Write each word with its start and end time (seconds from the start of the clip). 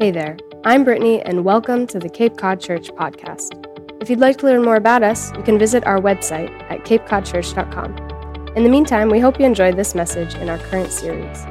Hey 0.00 0.12
there, 0.12 0.36
I'm 0.62 0.84
Brittany, 0.84 1.20
and 1.22 1.44
welcome 1.44 1.84
to 1.88 1.98
the 1.98 2.08
Cape 2.08 2.36
Cod 2.36 2.60
Church 2.60 2.88
podcast. 2.90 3.66
If 4.00 4.08
you'd 4.08 4.20
like 4.20 4.36
to 4.38 4.46
learn 4.46 4.62
more 4.62 4.76
about 4.76 5.02
us, 5.02 5.32
you 5.36 5.42
can 5.42 5.58
visit 5.58 5.84
our 5.88 5.98
website 5.98 6.52
at 6.70 6.84
capecodchurch.com. 6.84 8.52
In 8.54 8.62
the 8.62 8.68
meantime, 8.68 9.08
we 9.08 9.18
hope 9.18 9.40
you 9.40 9.44
enjoyed 9.44 9.74
this 9.76 9.96
message 9.96 10.36
in 10.36 10.48
our 10.48 10.58
current 10.58 10.92
series. 10.92 11.44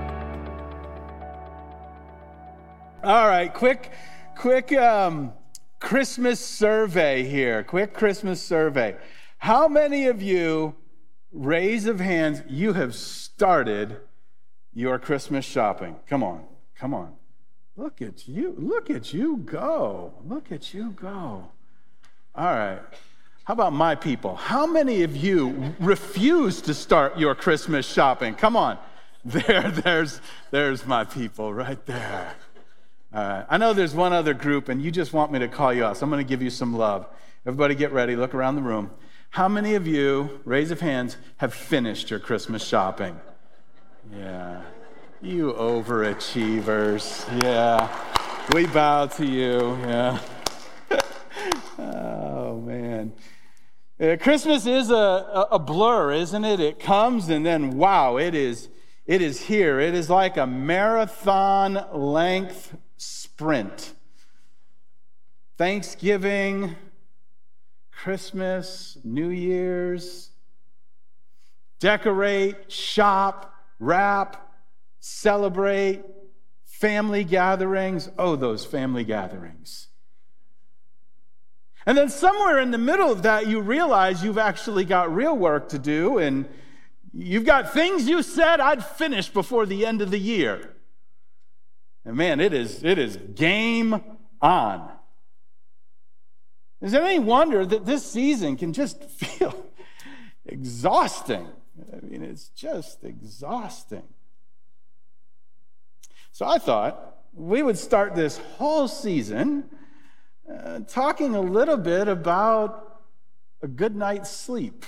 All 3.03 3.27
right, 3.27 3.53
quick, 3.53 3.91
quick 4.37 4.71
um, 4.71 5.33
Christmas 5.81 6.39
survey 6.39 7.23
here. 7.23 7.65
Quick 7.65 7.93
Christmas 7.93 8.41
survey. 8.41 8.95
How 9.39 9.67
many 9.67 10.05
of 10.07 10.21
you, 10.21 10.73
raise 11.33 11.85
of 11.85 11.99
hands, 11.99 12.43
you 12.47 12.71
have 12.71 12.95
started 12.95 13.97
your 14.71 14.99
Christmas 14.99 15.43
shopping? 15.43 15.97
Come 16.07 16.23
on, 16.23 16.45
come 16.77 16.93
on. 16.93 17.17
Look 17.77 18.01
at 18.01 18.27
you. 18.27 18.55
Look 18.57 18.89
at 18.89 19.13
you 19.13 19.37
go. 19.37 20.11
Look 20.27 20.51
at 20.51 20.73
you 20.73 20.91
go. 20.91 21.47
All 22.35 22.45
right. 22.45 22.81
How 23.43 23.53
about 23.53 23.71
my 23.71 23.93
people? 23.93 24.35
How 24.35 24.65
many 24.65 25.03
of 25.03 25.15
you 25.15 25.75
refuse 25.79 26.59
to 26.61 26.73
start 26.73 27.19
your 27.19 27.35
Christmas 27.35 27.85
shopping? 27.85 28.35
Come 28.35 28.57
on. 28.57 28.77
There, 29.25 29.69
there's, 29.71 30.21
there's 30.51 30.85
my 30.85 31.03
people 31.03 31.53
right 31.53 31.85
there. 31.85 32.33
All 33.13 33.21
right. 33.21 33.45
I 33.49 33.57
know 33.57 33.73
there's 33.73 33.93
one 33.93 34.13
other 34.13 34.33
group, 34.33 34.69
and 34.69 34.81
you 34.81 34.89
just 34.89 35.11
want 35.11 35.33
me 35.33 35.39
to 35.39 35.49
call 35.49 35.73
you 35.73 35.83
out, 35.83 35.97
so 35.97 36.05
I'm 36.05 36.09
going 36.09 36.25
to 36.25 36.29
give 36.29 36.41
you 36.41 36.49
some 36.49 36.77
love. 36.77 37.05
Everybody 37.45 37.75
get 37.75 37.91
ready, 37.91 38.15
look 38.15 38.33
around 38.33 38.55
the 38.55 38.61
room. 38.61 38.89
How 39.31 39.49
many 39.49 39.75
of 39.75 39.85
you, 39.85 40.39
raise 40.45 40.71
of 40.71 40.79
hands, 40.79 41.17
have 41.37 41.53
finished 41.53 42.09
your 42.09 42.19
Christmas 42.19 42.65
shopping? 42.65 43.19
Yeah. 44.15 44.61
You 45.21 45.53
overachievers. 45.53 47.25
Yeah. 47.41 47.89
We 48.53 48.67
bow 48.67 49.07
to 49.07 49.25
you. 49.25 49.75
Yeah. 49.81 50.19
oh, 51.79 52.61
man. 52.61 53.13
Uh, 53.99 54.15
Christmas 54.21 54.67
is 54.67 54.91
a, 54.91 55.47
a 55.51 55.57
blur, 55.57 56.11
isn't 56.11 56.45
it? 56.45 56.59
It 56.59 56.79
comes 56.79 57.29
and 57.29 57.43
then, 57.43 57.77
wow, 57.77 58.17
it 58.17 58.35
is, 58.35 58.69
it 59.07 59.23
is 59.23 59.41
here. 59.41 59.79
It 59.79 59.95
is 59.95 60.07
like 60.07 60.37
a 60.37 60.45
marathon 60.45 61.83
length 61.91 62.77
sprint. 62.97 63.95
Thanksgiving, 65.57 66.75
Christmas, 67.91 68.99
New 69.03 69.29
Year's, 69.29 70.29
decorate, 71.79 72.71
shop, 72.71 73.55
wrap, 73.79 74.46
celebrate, 75.07 76.03
family 76.65 77.23
gatherings. 77.23 78.09
Oh, 78.17 78.35
those 78.35 78.65
family 78.65 79.03
gatherings. 79.03 79.87
And 81.85 81.97
then 81.97 82.09
somewhere 82.09 82.59
in 82.59 82.71
the 82.71 82.77
middle 82.77 83.09
of 83.11 83.23
that, 83.23 83.47
you 83.47 83.61
realize 83.61 84.23
you've 84.23 84.37
actually 84.37 84.83
got 84.83 85.13
real 85.13 85.37
work 85.37 85.69
to 85.69 85.79
do, 85.79 86.17
and 86.17 86.45
you've 87.13 87.45
got 87.45 87.73
things 87.73 88.09
you 88.09 88.21
said 88.21 88.59
I'd 88.59 88.85
finish 88.85 89.29
before 89.29 89.65
the 89.65 89.85
end 89.85 90.01
of 90.01 90.11
the 90.11 90.19
year. 90.19 90.75
And 92.03 92.17
man, 92.17 92.41
it 92.41 92.53
is, 92.53 92.83
it 92.83 92.97
is 92.97 93.17
game 93.17 94.01
on. 94.41 94.91
Is 96.81 96.93
it 96.93 97.01
any 97.01 97.19
wonder 97.19 97.65
that 97.65 97.85
this 97.85 98.05
season 98.05 98.57
can 98.57 98.73
just 98.73 99.01
feel 99.09 99.65
exhausting? 100.45 101.47
I 101.93 102.05
mean, 102.05 102.21
it's 102.21 102.49
just 102.49 103.03
exhausting. 103.03 104.03
So 106.31 106.45
I 106.45 106.57
thought 106.57 107.17
we 107.33 107.61
would 107.63 107.77
start 107.77 108.15
this 108.15 108.37
whole 108.57 108.87
season 108.87 109.65
uh, 110.51 110.79
talking 110.87 111.35
a 111.35 111.41
little 111.41 111.77
bit 111.77 112.07
about 112.07 113.01
a 113.61 113.67
good 113.67 113.95
night's 113.95 114.31
sleep. 114.31 114.85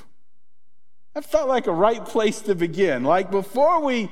That 1.13 1.25
felt 1.25 1.49
like 1.49 1.67
a 1.67 1.71
right 1.71 2.05
place 2.05 2.41
to 2.41 2.55
begin. 2.55 3.03
Like 3.03 3.29
before 3.29 3.81
we 3.81 4.09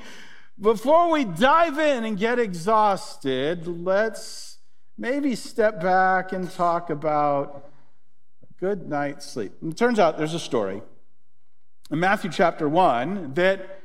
before 0.60 1.10
we 1.10 1.24
dive 1.24 1.78
in 1.78 2.04
and 2.04 2.18
get 2.18 2.40
exhausted, 2.40 3.66
let's 3.66 4.58
maybe 4.98 5.36
step 5.36 5.80
back 5.80 6.32
and 6.32 6.50
talk 6.50 6.90
about 6.90 7.70
a 8.42 8.60
good 8.60 8.88
night's 8.88 9.24
sleep. 9.24 9.52
And 9.62 9.72
it 9.72 9.76
turns 9.76 10.00
out 10.00 10.18
there's 10.18 10.34
a 10.34 10.40
story 10.40 10.82
in 11.90 12.00
Matthew 12.00 12.30
chapter 12.30 12.68
1 12.68 13.34
that 13.34 13.77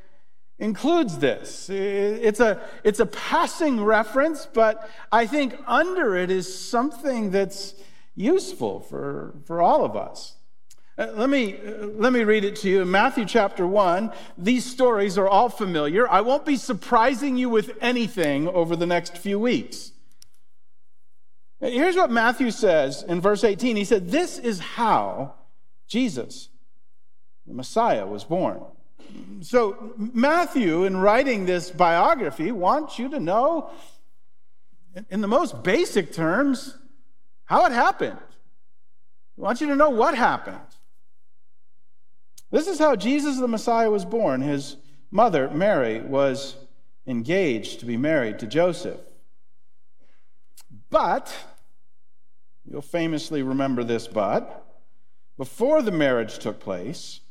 includes 0.64 1.18
this. 1.18 1.70
It's 1.70 2.40
a, 2.40 2.62
it's 2.84 3.02
a 3.02 3.06
passing 3.06 3.84
reference, 3.84 4.46
but 4.46 4.90
I 5.12 5.28
think 5.28 5.56
under 5.68 6.16
it 6.16 6.32
is 6.32 6.58
something 6.58 7.32
that's 7.32 7.76
useful 8.16 8.80
for, 8.80 9.36
for 9.46 9.62
all 9.62 9.84
of 9.84 9.98
us. 9.98 10.36
Uh, 10.98 11.08
let 11.16 11.30
me, 11.30 11.58
uh, 11.58 11.88
let 11.96 12.14
me 12.14 12.24
read 12.24 12.46
it 12.46 12.56
to 12.56 12.70
you. 12.70 12.82
In 12.84 12.92
Matthew 12.92 13.26
chapter 13.26 13.68
1, 13.68 14.14
these 14.38 14.64
stories 14.64 15.18
are 15.18 15.28
all 15.28 15.50
familiar. 15.50 16.10
I 16.10 16.22
won't 16.22 16.46
be 16.46 16.56
surprising 16.56 17.36
you 17.36 17.50
with 17.50 17.72
anything 17.82 18.48
over 18.48 18.76
the 18.76 18.86
next 18.86 19.18
few 19.18 19.40
weeks. 19.40 19.92
Here's 21.60 21.96
what 21.96 22.12
Matthew 22.12 22.52
says 22.52 23.04
in 23.04 23.22
verse 23.22 23.44
18. 23.44 23.76
He 23.76 23.86
said, 23.86 24.12
This 24.12 24.38
is 24.38 24.60
how 24.60 25.34
Jesus, 25.88 26.50
the 27.48 27.54
Messiah, 27.54 28.06
was 28.06 28.24
born. 28.24 28.62
So, 29.42 29.94
Matthew, 29.98 30.86
in 30.86 30.98
writing 30.98 31.46
this 31.46 31.70
biography, 31.70 32.52
wants 32.52 32.98
you 32.98 33.10
to 33.10 33.20
know, 33.20 33.70
in 35.10 35.22
the 35.22 35.28
most 35.28 35.64
basic 35.64 36.14
terms, 36.14 36.78
how 37.46 37.66
it 37.66 37.72
happened. 37.72 38.20
He 39.36 39.42
wants 39.42 39.62
you 39.62 39.68
to 39.68 39.76
know 39.76 39.90
what 39.90 40.16
happened. 40.16 40.60
This 42.52 42.68
is 42.68 42.80
how 42.80 42.96
Jesus 42.96 43.40
the 43.40 43.48
Messiah 43.48 43.90
was 43.90 44.06
born. 44.06 44.42
His 44.42 44.78
mother, 45.12 45.50
Mary, 45.50 46.02
was 46.02 46.56
engaged 47.08 47.80
to 47.80 47.86
be 47.86 47.98
married 47.98 48.40
to 48.40 48.48
Joseph. 48.48 49.00
But, 50.90 51.36
you'll 52.70 52.82
famously 52.82 53.42
remember 53.42 53.84
this 53.84 54.08
but, 54.08 54.64
before 55.38 55.82
the 55.82 55.92
marriage 55.92 56.38
took 56.38 56.60
place, 56.60 57.22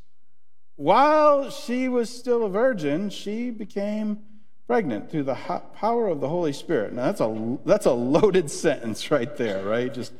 while 0.82 1.48
she 1.48 1.88
was 1.88 2.10
still 2.10 2.44
a 2.44 2.48
virgin, 2.48 3.08
she 3.08 3.50
became 3.50 4.18
pregnant 4.66 5.08
through 5.08 5.22
the 5.22 5.36
power 5.76 6.08
of 6.08 6.20
the 6.20 6.28
Holy 6.28 6.52
Spirit. 6.52 6.92
Now, 6.92 7.04
that's 7.04 7.20
a, 7.20 7.58
that's 7.64 7.86
a 7.86 7.92
loaded 7.92 8.50
sentence 8.64 9.08
right 9.08 9.36
there, 9.36 9.64
right? 9.64 9.94
Just, 9.94 10.12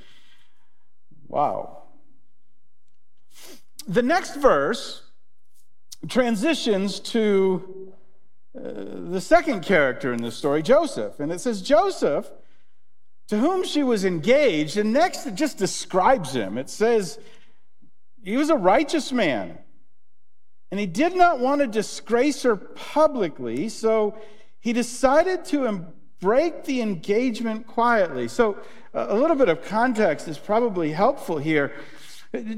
wow. 1.26 1.82
The 3.88 4.02
next 4.02 4.36
verse 4.36 5.02
transitions 6.08 7.00
to 7.00 7.92
uh, 8.56 8.60
the 9.10 9.20
second 9.20 9.64
character 9.64 10.12
in 10.12 10.22
this 10.22 10.36
story, 10.36 10.62
Joseph. 10.62 11.18
And 11.18 11.32
it 11.32 11.40
says, 11.40 11.60
Joseph, 11.60 12.30
to 13.26 13.36
whom 13.36 13.64
she 13.64 13.82
was 13.82 14.04
engaged, 14.04 14.76
and 14.76 14.92
next 14.92 15.26
it 15.26 15.34
just 15.34 15.58
describes 15.58 16.36
him. 16.36 16.56
It 16.56 16.70
says, 16.70 17.18
he 18.22 18.36
was 18.36 18.48
a 18.48 18.56
righteous 18.56 19.10
man 19.10 19.58
and 20.72 20.80
he 20.80 20.86
did 20.86 21.14
not 21.14 21.38
want 21.38 21.60
to 21.60 21.66
disgrace 21.66 22.44
her 22.44 22.56
publicly, 22.56 23.68
so 23.68 24.16
he 24.58 24.72
decided 24.72 25.44
to 25.44 25.84
break 26.18 26.64
the 26.64 26.80
engagement 26.80 27.66
quietly. 27.66 28.26
So, 28.26 28.56
a 28.94 29.14
little 29.14 29.36
bit 29.36 29.50
of 29.50 29.62
context 29.62 30.28
is 30.28 30.38
probably 30.38 30.92
helpful 30.92 31.36
here. 31.36 31.74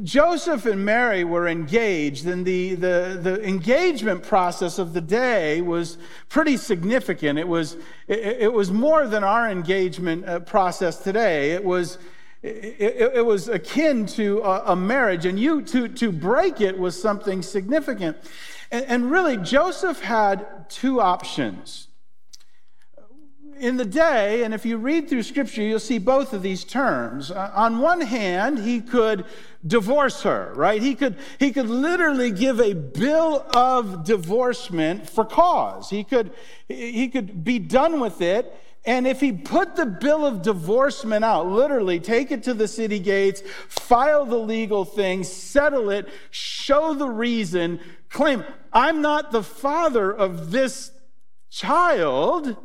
Joseph 0.05 0.65
and 0.65 0.85
Mary 0.85 1.25
were 1.25 1.49
engaged, 1.49 2.27
and 2.27 2.47
the, 2.47 2.77
the, 2.77 3.19
the 3.21 3.43
engagement 3.43 4.23
process 4.23 4.79
of 4.79 4.93
the 4.93 5.01
day 5.01 5.61
was 5.61 5.99
pretty 6.29 6.57
significant. 6.57 7.37
It 7.37 7.49
was, 7.49 7.77
it, 8.07 8.43
it 8.43 8.53
was 8.53 8.71
more 8.71 9.09
than 9.09 9.25
our 9.25 9.51
engagement 9.51 10.29
uh, 10.29 10.39
process 10.39 10.99
today. 10.99 11.51
It 11.51 11.65
was, 11.65 11.99
it, 12.45 13.13
it, 13.17 13.25
was 13.25 13.49
akin 13.49 14.05
to 14.05 14.41
a, 14.41 14.73
a, 14.73 14.77
marriage, 14.77 15.25
and 15.25 15.41
you 15.41 15.63
to, 15.63 15.89
to 15.89 16.13
break 16.13 16.61
it 16.61 16.79
was 16.79 17.01
something 17.01 17.41
significant. 17.41 18.19
And, 18.71 18.85
and 18.85 19.11
really, 19.11 19.39
Joseph 19.39 20.01
had 20.01 20.69
two 20.69 21.01
options. 21.01 21.89
In 23.59 23.79
the 23.79 23.85
day, 23.85 24.43
and 24.43 24.53
if 24.53 24.67
you 24.67 24.77
read 24.77 25.09
through 25.09 25.23
scripture, 25.23 25.63
you'll 25.63 25.79
see 25.79 25.99
both 25.99 26.35
of 26.35 26.43
these 26.43 26.65
terms. 26.65 27.31
Uh, 27.31 27.51
on 27.55 27.79
one 27.79 28.03
hand, 28.03 28.59
he 28.59 28.83
could 28.83 29.25
divorce 29.67 30.23
her, 30.25 30.53
right? 30.55 30.83
He 30.83 30.95
could, 30.95 31.17
he 31.39 31.51
could 31.51 31.71
literally 31.71 32.31
give 32.31 32.61
a 32.61 32.75
bill 32.75 33.47
of 33.57 34.05
divorcement 34.05 35.09
for 35.09 35.25
cause. 35.25 35.89
He 35.89 36.05
could, 36.05 36.33
he 36.69 37.09
could 37.09 37.43
be 37.43 37.59
done 37.59 38.01
with 38.01 38.21
it 38.21 38.53
and 38.85 39.07
if 39.07 39.21
he 39.21 39.33
put 39.33 39.77
the 39.77 39.87
bill 39.87 40.27
of 40.27 40.43
divorcement 40.43 41.25
out, 41.25 41.47
literally 41.47 41.99
take 42.01 42.31
it 42.31 42.43
to 42.43 42.55
the 42.55 42.69
city 42.69 42.99
gates, 42.99 43.43
file 43.69 44.27
the 44.27 44.39
legal 44.39 44.85
thing, 44.85 45.25
settle 45.25 45.89
it, 45.91 46.07
show 46.31 46.93
the 46.93 47.09
reason, 47.09 47.81
claim, 48.11 48.45
I'm 48.73 49.01
not 49.01 49.33
the 49.33 49.43
father 49.43 50.13
of 50.13 50.51
this 50.51 50.91
child, 51.49 52.57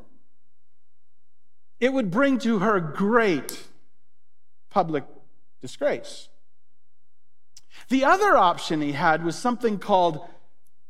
it 1.80 1.94
would 1.94 2.12
bring 2.12 2.38
to 2.40 2.60
her 2.60 2.82
great 2.82 3.68
public 4.70 5.06
disgrace. 5.62 6.28
The 7.88 8.04
other 8.04 8.36
option 8.36 8.82
he 8.82 8.92
had 8.92 9.24
was 9.24 9.38
something 9.38 9.80
called 9.80 10.28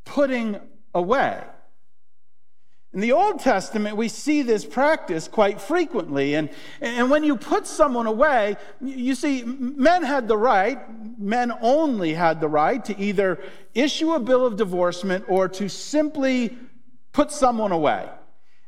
putting 0.06 0.60
away. 0.94 1.44
In 2.92 3.02
the 3.02 3.12
Old 3.12 3.40
Testament, 3.40 3.98
we 3.98 4.08
see 4.08 4.42
this 4.42 4.66
practice 4.66 5.28
quite 5.28 5.62
frequently. 5.62 6.34
And, 6.34 6.50
and 6.82 7.12
when 7.12 7.24
you 7.24 7.36
put 7.36 7.68
someone 7.68 8.08
away, 8.08 8.58
you 8.82 9.14
see, 9.14 9.44
men 9.44 10.02
had 10.02 10.28
the 10.28 10.38
right, 10.38 10.80
men 11.20 11.54
only 11.62 12.16
had 12.16 12.42
the 12.42 12.48
right 12.48 12.84
to 12.86 13.00
either 13.00 13.40
issue 13.76 14.14
a 14.14 14.20
bill 14.20 14.44
of 14.44 14.56
divorcement 14.56 15.26
or 15.28 15.48
to 15.50 15.70
simply 15.70 16.58
put 17.12 17.32
someone 17.32 17.72
away. 17.72 18.10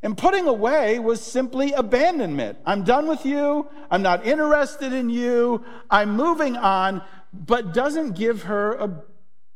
And 0.03 0.15
putting 0.15 0.47
away 0.47 0.99
was 0.99 1.21
simply 1.21 1.73
abandonment. 1.73 2.59
I'm 2.65 2.83
done 2.83 3.07
with 3.07 3.25
you. 3.25 3.69
I'm 3.89 4.03
not 4.03 4.25
interested 4.25 4.93
in 4.93 5.09
you. 5.09 5.63
I'm 5.89 6.15
moving 6.15 6.57
on, 6.57 7.03
but 7.33 7.73
doesn't 7.73 8.13
give 8.13 8.43
her 8.43 8.73
a 8.73 9.03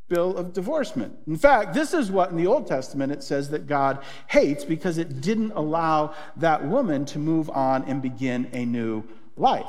bill 0.08 0.38
of 0.38 0.54
divorcement. 0.54 1.18
In 1.28 1.38
fact, 1.38 1.74
this 1.74 1.94
is 1.94 2.12
what 2.12 2.30
in 2.30 2.38
the 2.38 2.48
Old 2.48 2.68
Testament 2.68 3.12
it 3.12 3.24
says 3.24 3.50
that 3.50 3.68
God 3.68 4.04
hates 4.28 4.64
because 4.64 4.98
it 4.98 5.22
didn't 5.22 5.52
allow 5.54 6.14
that 6.38 6.66
woman 6.66 7.06
to 7.06 7.20
move 7.20 7.50
on 7.50 7.84
and 7.86 8.02
begin 8.02 8.50
a 8.54 8.66
new 8.66 9.04
life. 9.36 9.66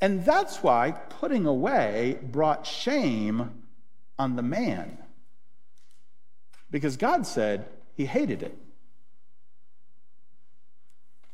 And 0.00 0.24
that's 0.24 0.62
why 0.62 0.90
putting 0.90 1.46
away 1.46 2.18
brought 2.22 2.66
shame 2.66 3.62
on 4.18 4.36
the 4.36 4.42
man. 4.42 4.98
Because 6.70 6.96
God 6.96 7.26
said 7.26 7.66
he 7.94 8.06
hated 8.06 8.42
it. 8.42 8.58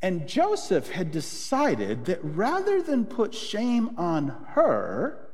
And 0.01 0.27
Joseph 0.27 0.91
had 0.91 1.11
decided 1.11 2.05
that 2.05 2.19
rather 2.23 2.81
than 2.81 3.05
put 3.05 3.33
shame 3.33 3.91
on 3.97 4.29
her, 4.49 5.28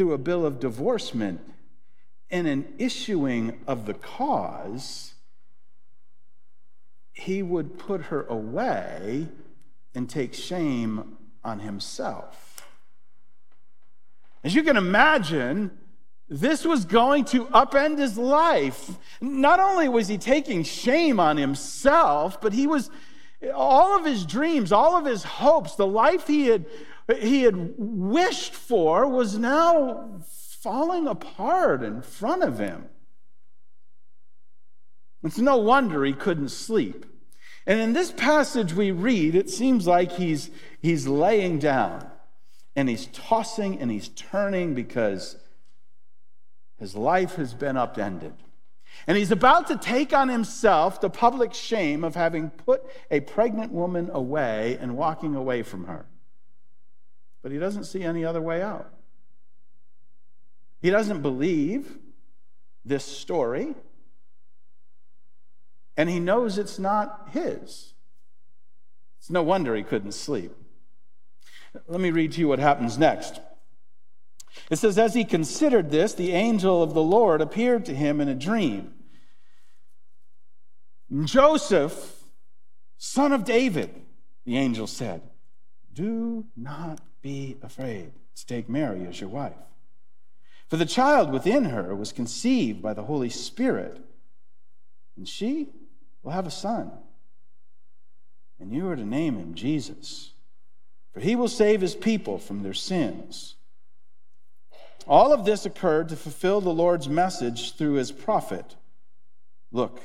through 0.00 0.14
a 0.14 0.18
bill 0.18 0.46
of 0.46 0.58
divorcement 0.58 1.42
and 2.30 2.46
an 2.46 2.72
issuing 2.78 3.60
of 3.66 3.84
the 3.84 3.92
cause, 3.92 5.12
he 7.12 7.42
would 7.42 7.78
put 7.78 8.04
her 8.04 8.24
away 8.24 9.28
and 9.94 10.08
take 10.08 10.32
shame 10.32 11.18
on 11.44 11.60
himself. 11.60 12.66
As 14.42 14.54
you 14.54 14.62
can 14.62 14.78
imagine, 14.78 15.70
this 16.30 16.64
was 16.64 16.86
going 16.86 17.26
to 17.26 17.44
upend 17.48 17.98
his 17.98 18.16
life. 18.16 18.92
Not 19.20 19.60
only 19.60 19.86
was 19.86 20.08
he 20.08 20.16
taking 20.16 20.62
shame 20.62 21.20
on 21.20 21.36
himself, 21.36 22.40
but 22.40 22.54
he 22.54 22.66
was 22.66 22.88
all 23.54 23.98
of 23.98 24.06
his 24.06 24.24
dreams, 24.24 24.72
all 24.72 24.96
of 24.96 25.04
his 25.04 25.24
hopes, 25.24 25.74
the 25.74 25.86
life 25.86 26.26
he 26.26 26.46
had 26.46 26.64
he 27.18 27.42
had 27.42 27.74
wished 27.76 28.54
for 28.54 29.06
was 29.06 29.38
now 29.38 30.20
falling 30.60 31.06
apart 31.06 31.82
in 31.82 32.02
front 32.02 32.42
of 32.42 32.58
him. 32.58 32.86
It's 35.22 35.38
no 35.38 35.56
wonder 35.56 36.04
he 36.04 36.12
couldn't 36.12 36.50
sleep. 36.50 37.06
And 37.66 37.80
in 37.80 37.92
this 37.92 38.12
passage 38.12 38.72
we 38.72 38.90
read, 38.90 39.34
it 39.34 39.50
seems 39.50 39.86
like 39.86 40.12
he's, 40.12 40.50
he's 40.80 41.06
laying 41.06 41.58
down 41.58 42.10
and 42.74 42.88
he's 42.88 43.06
tossing 43.06 43.78
and 43.80 43.90
he's 43.90 44.08
turning 44.08 44.74
because 44.74 45.36
his 46.78 46.94
life 46.94 47.36
has 47.36 47.52
been 47.54 47.76
upended. 47.76 48.34
And 49.06 49.16
he's 49.16 49.30
about 49.30 49.66
to 49.68 49.76
take 49.76 50.12
on 50.12 50.28
himself 50.28 51.00
the 51.00 51.10
public 51.10 51.54
shame 51.54 52.02
of 52.02 52.14
having 52.14 52.50
put 52.50 52.82
a 53.10 53.20
pregnant 53.20 53.72
woman 53.72 54.10
away 54.12 54.78
and 54.80 54.96
walking 54.96 55.34
away 55.34 55.62
from 55.62 55.84
her 55.84 56.06
but 57.42 57.52
he 57.52 57.58
doesn't 57.58 57.84
see 57.84 58.02
any 58.02 58.24
other 58.24 58.40
way 58.40 58.62
out. 58.62 58.92
He 60.80 60.90
doesn't 60.90 61.22
believe 61.22 61.98
this 62.84 63.04
story, 63.04 63.74
and 65.96 66.08
he 66.08 66.18
knows 66.18 66.58
it's 66.58 66.78
not 66.78 67.28
his. 67.32 67.94
It's 69.18 69.30
no 69.30 69.42
wonder 69.42 69.74
he 69.74 69.82
couldn't 69.82 70.12
sleep. 70.12 70.52
Let 71.86 72.00
me 72.00 72.10
read 72.10 72.32
to 72.32 72.40
you 72.40 72.48
what 72.48 72.58
happens 72.58 72.98
next. 72.98 73.40
It 74.70 74.76
says, 74.76 74.98
As 74.98 75.14
he 75.14 75.24
considered 75.24 75.90
this, 75.90 76.14
the 76.14 76.32
angel 76.32 76.82
of 76.82 76.94
the 76.94 77.02
Lord 77.02 77.40
appeared 77.40 77.84
to 77.86 77.94
him 77.94 78.20
in 78.20 78.28
a 78.28 78.34
dream. 78.34 78.94
Joseph, 81.24 82.24
son 82.96 83.32
of 83.32 83.44
David, 83.44 83.90
the 84.44 84.56
angel 84.56 84.86
said, 84.86 85.22
Do 85.92 86.46
not 86.56 87.00
be 87.22 87.56
afraid 87.62 88.12
to 88.36 88.46
take 88.46 88.68
Mary 88.68 89.06
as 89.06 89.20
your 89.20 89.30
wife. 89.30 89.52
For 90.68 90.76
the 90.76 90.86
child 90.86 91.32
within 91.32 91.64
her 91.66 91.94
was 91.94 92.12
conceived 92.12 92.80
by 92.80 92.94
the 92.94 93.02
Holy 93.02 93.28
Spirit, 93.28 94.00
and 95.16 95.28
she 95.28 95.68
will 96.22 96.32
have 96.32 96.46
a 96.46 96.50
son. 96.50 96.92
And 98.60 98.72
you 98.72 98.88
are 98.88 98.96
to 98.96 99.04
name 99.04 99.36
him 99.36 99.54
Jesus, 99.54 100.32
for 101.12 101.20
he 101.20 101.34
will 101.34 101.48
save 101.48 101.80
his 101.80 101.94
people 101.94 102.38
from 102.38 102.62
their 102.62 102.74
sins. 102.74 103.56
All 105.06 105.32
of 105.32 105.44
this 105.44 105.66
occurred 105.66 106.08
to 106.10 106.16
fulfill 106.16 106.60
the 106.60 106.72
Lord's 106.72 107.08
message 107.08 107.74
through 107.74 107.94
his 107.94 108.12
prophet. 108.12 108.76
Look, 109.72 110.02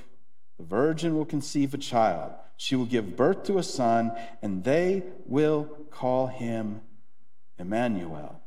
the 0.58 0.64
virgin 0.64 1.16
will 1.16 1.26
conceive 1.26 1.74
a 1.74 1.78
child. 1.78 2.34
She 2.58 2.76
will 2.76 2.86
give 2.86 3.18
birth 3.18 3.44
to 3.44 3.58
a 3.58 3.64
son, 3.64 4.14
and 4.42 4.64
they 4.64 5.04
will 5.26 5.66
call 5.92 6.28
him 6.28 6.82
Emmanuel, 7.58 8.42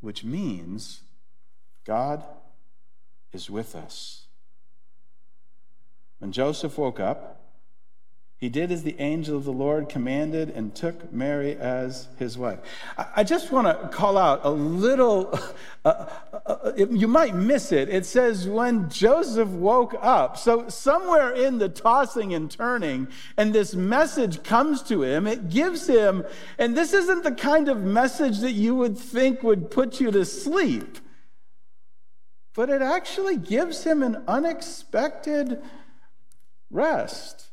which 0.00 0.24
means 0.24 1.02
God 1.84 2.22
is 3.32 3.50
with 3.50 3.74
us. 3.74 4.26
When 6.18 6.32
Joseph 6.32 6.78
woke 6.78 7.00
up, 7.00 7.41
he 8.42 8.48
did 8.48 8.72
as 8.72 8.82
the 8.82 8.98
angel 8.98 9.36
of 9.36 9.44
the 9.44 9.52
Lord 9.52 9.88
commanded 9.88 10.50
and 10.50 10.74
took 10.74 11.12
Mary 11.12 11.54
as 11.54 12.08
his 12.18 12.36
wife. 12.36 12.58
I 12.98 13.22
just 13.22 13.52
want 13.52 13.68
to 13.68 13.88
call 13.96 14.18
out 14.18 14.40
a 14.42 14.50
little, 14.50 15.38
uh, 15.84 16.08
uh, 16.32 16.38
uh, 16.44 16.72
you 16.74 17.06
might 17.06 17.36
miss 17.36 17.70
it. 17.70 17.88
It 17.88 18.04
says, 18.04 18.48
when 18.48 18.90
Joseph 18.90 19.48
woke 19.50 19.94
up. 20.02 20.36
So, 20.36 20.68
somewhere 20.68 21.30
in 21.30 21.58
the 21.58 21.68
tossing 21.68 22.34
and 22.34 22.50
turning, 22.50 23.06
and 23.36 23.52
this 23.52 23.76
message 23.76 24.42
comes 24.42 24.82
to 24.88 25.04
him, 25.04 25.28
it 25.28 25.48
gives 25.48 25.86
him, 25.86 26.24
and 26.58 26.76
this 26.76 26.92
isn't 26.92 27.22
the 27.22 27.36
kind 27.36 27.68
of 27.68 27.80
message 27.80 28.40
that 28.40 28.54
you 28.54 28.74
would 28.74 28.98
think 28.98 29.44
would 29.44 29.70
put 29.70 30.00
you 30.00 30.10
to 30.10 30.24
sleep, 30.24 30.98
but 32.54 32.70
it 32.70 32.82
actually 32.82 33.36
gives 33.36 33.84
him 33.84 34.02
an 34.02 34.24
unexpected 34.26 35.62
rest 36.72 37.51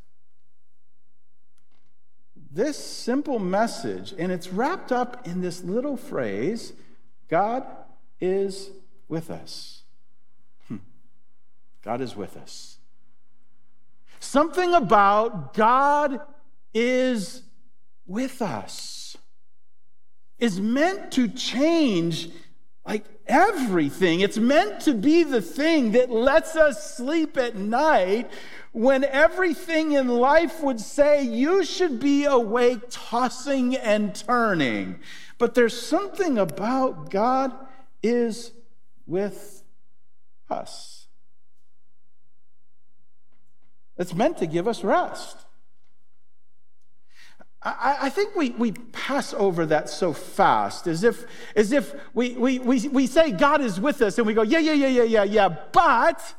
this 2.51 2.77
simple 2.77 3.39
message, 3.39 4.13
and 4.17 4.31
it's 4.31 4.49
wrapped 4.49 4.91
up 4.91 5.27
in 5.27 5.41
this 5.41 5.63
little 5.63 5.97
phrase 5.97 6.73
God 7.27 7.65
is 8.19 8.71
with 9.07 9.29
us. 9.29 9.83
Hmm. 10.67 10.77
God 11.83 12.01
is 12.01 12.15
with 12.15 12.35
us. 12.35 12.77
Something 14.19 14.73
about 14.73 15.53
God 15.53 16.19
is 16.73 17.43
with 18.05 18.41
us 18.41 19.15
is 20.39 20.59
meant 20.59 21.11
to 21.11 21.27
change 21.27 22.29
like 22.85 23.05
everything. 23.27 24.21
It's 24.21 24.37
meant 24.37 24.81
to 24.81 24.93
be 24.93 25.23
the 25.23 25.41
thing 25.41 25.91
that 25.91 26.09
lets 26.09 26.55
us 26.55 26.95
sleep 26.95 27.37
at 27.37 27.55
night 27.55 28.31
when 28.71 29.03
everything 29.03 29.93
in 29.93 30.07
life 30.07 30.61
would 30.61 30.79
say 30.79 31.23
you 31.23 31.63
should 31.63 31.99
be 31.99 32.25
awake, 32.25 32.81
tossing 32.89 33.75
and 33.75 34.13
turning. 34.13 34.99
But 35.37 35.55
there's 35.55 35.79
something 35.79 36.37
about 36.37 37.09
God 37.09 37.53
is 38.03 38.51
with 39.07 39.63
us. 40.49 41.07
It's 43.97 44.13
meant 44.13 44.37
to 44.37 44.47
give 44.47 44.67
us 44.67 44.83
rest. 44.83 45.37
I, 47.61 47.97
I, 48.03 48.09
think 48.09 48.37
we, 48.37 48.51
we 48.51 48.71
pass 48.71 49.33
over 49.33 49.65
that 49.65 49.89
so 49.89 50.13
fast, 50.13 50.87
as 50.87 51.03
if, 51.03 51.25
as 51.57 51.73
if 51.73 51.93
we, 52.13 52.33
we, 52.35 52.57
we, 52.59 52.87
we 52.87 53.05
say 53.05 53.31
God 53.31 53.59
is 53.59 53.81
with 53.81 54.01
us 54.01 54.17
and 54.17 54.25
we 54.25 54.33
go, 54.33 54.43
yeah, 54.43 54.59
yeah, 54.59 54.71
yeah, 54.71 54.87
yeah, 54.87 55.03
yeah, 55.03 55.23
yeah, 55.23 55.49
but 55.73 56.35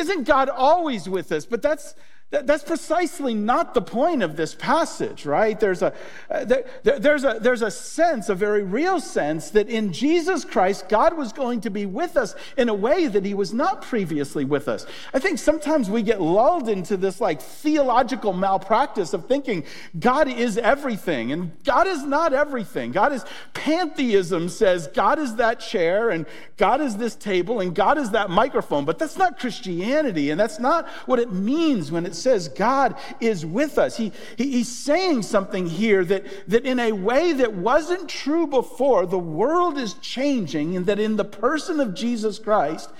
isn't 0.00 0.24
God 0.24 0.48
always 0.48 1.08
with 1.08 1.30
us? 1.30 1.46
But 1.46 1.62
that's, 1.62 1.94
That's 2.30 2.62
precisely 2.62 3.34
not 3.34 3.74
the 3.74 3.82
point 3.82 4.22
of 4.22 4.36
this 4.36 4.54
passage, 4.54 5.26
right? 5.26 5.58
There's 5.58 5.82
a, 5.82 5.92
uh, 6.30 6.44
there, 6.44 6.64
there's, 6.84 7.24
a, 7.24 7.38
there's 7.40 7.62
a 7.62 7.72
sense, 7.72 8.28
a 8.28 8.36
very 8.36 8.62
real 8.62 9.00
sense, 9.00 9.50
that 9.50 9.68
in 9.68 9.92
Jesus 9.92 10.44
Christ, 10.44 10.88
God 10.88 11.16
was 11.16 11.32
going 11.32 11.60
to 11.62 11.70
be 11.70 11.86
with 11.86 12.16
us 12.16 12.36
in 12.56 12.68
a 12.68 12.74
way 12.74 13.08
that 13.08 13.24
he 13.24 13.34
was 13.34 13.52
not 13.52 13.82
previously 13.82 14.44
with 14.44 14.68
us. 14.68 14.86
I 15.12 15.18
think 15.18 15.40
sometimes 15.40 15.90
we 15.90 16.02
get 16.02 16.20
lulled 16.20 16.68
into 16.68 16.96
this 16.96 17.20
like 17.20 17.42
theological 17.42 18.32
malpractice 18.32 19.12
of 19.12 19.26
thinking 19.26 19.64
God 19.98 20.28
is 20.28 20.56
everything, 20.56 21.32
and 21.32 21.50
God 21.64 21.88
is 21.88 22.04
not 22.04 22.32
everything. 22.32 22.92
God 22.92 23.12
is, 23.12 23.24
pantheism 23.54 24.48
says 24.48 24.86
God 24.94 25.18
is 25.18 25.34
that 25.34 25.58
chair, 25.58 26.10
and 26.10 26.26
God 26.56 26.80
is 26.80 26.96
this 26.96 27.16
table, 27.16 27.58
and 27.58 27.74
God 27.74 27.98
is 27.98 28.12
that 28.12 28.30
microphone, 28.30 28.84
but 28.84 29.00
that's 29.00 29.18
not 29.18 29.40
Christianity, 29.40 30.30
and 30.30 30.38
that's 30.38 30.60
not 30.60 30.86
what 31.06 31.18
it 31.18 31.32
means 31.32 31.90
when 31.90 32.06
it 32.06 32.19
says 32.20 32.48
God 32.48 32.96
is 33.20 33.44
with 33.44 33.78
us. 33.78 33.96
He, 33.96 34.12
he, 34.36 34.50
he's 34.50 34.68
saying 34.68 35.22
something 35.22 35.66
here 35.66 36.04
that, 36.04 36.24
that 36.48 36.64
in 36.64 36.78
a 36.78 36.92
way 36.92 37.32
that 37.32 37.54
wasn't 37.54 38.08
true 38.08 38.46
before, 38.46 39.06
the 39.06 39.18
world 39.18 39.78
is 39.78 39.94
changing, 39.94 40.76
and 40.76 40.86
that 40.86 40.98
in 40.98 41.16
the 41.16 41.24
person 41.24 41.80
of 41.80 41.94
Jesus 41.94 42.38
Christ, 42.38 42.90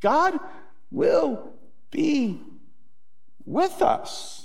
God 0.00 0.38
will 0.90 1.52
be 1.90 2.40
with 3.44 3.82
us. 3.82 4.42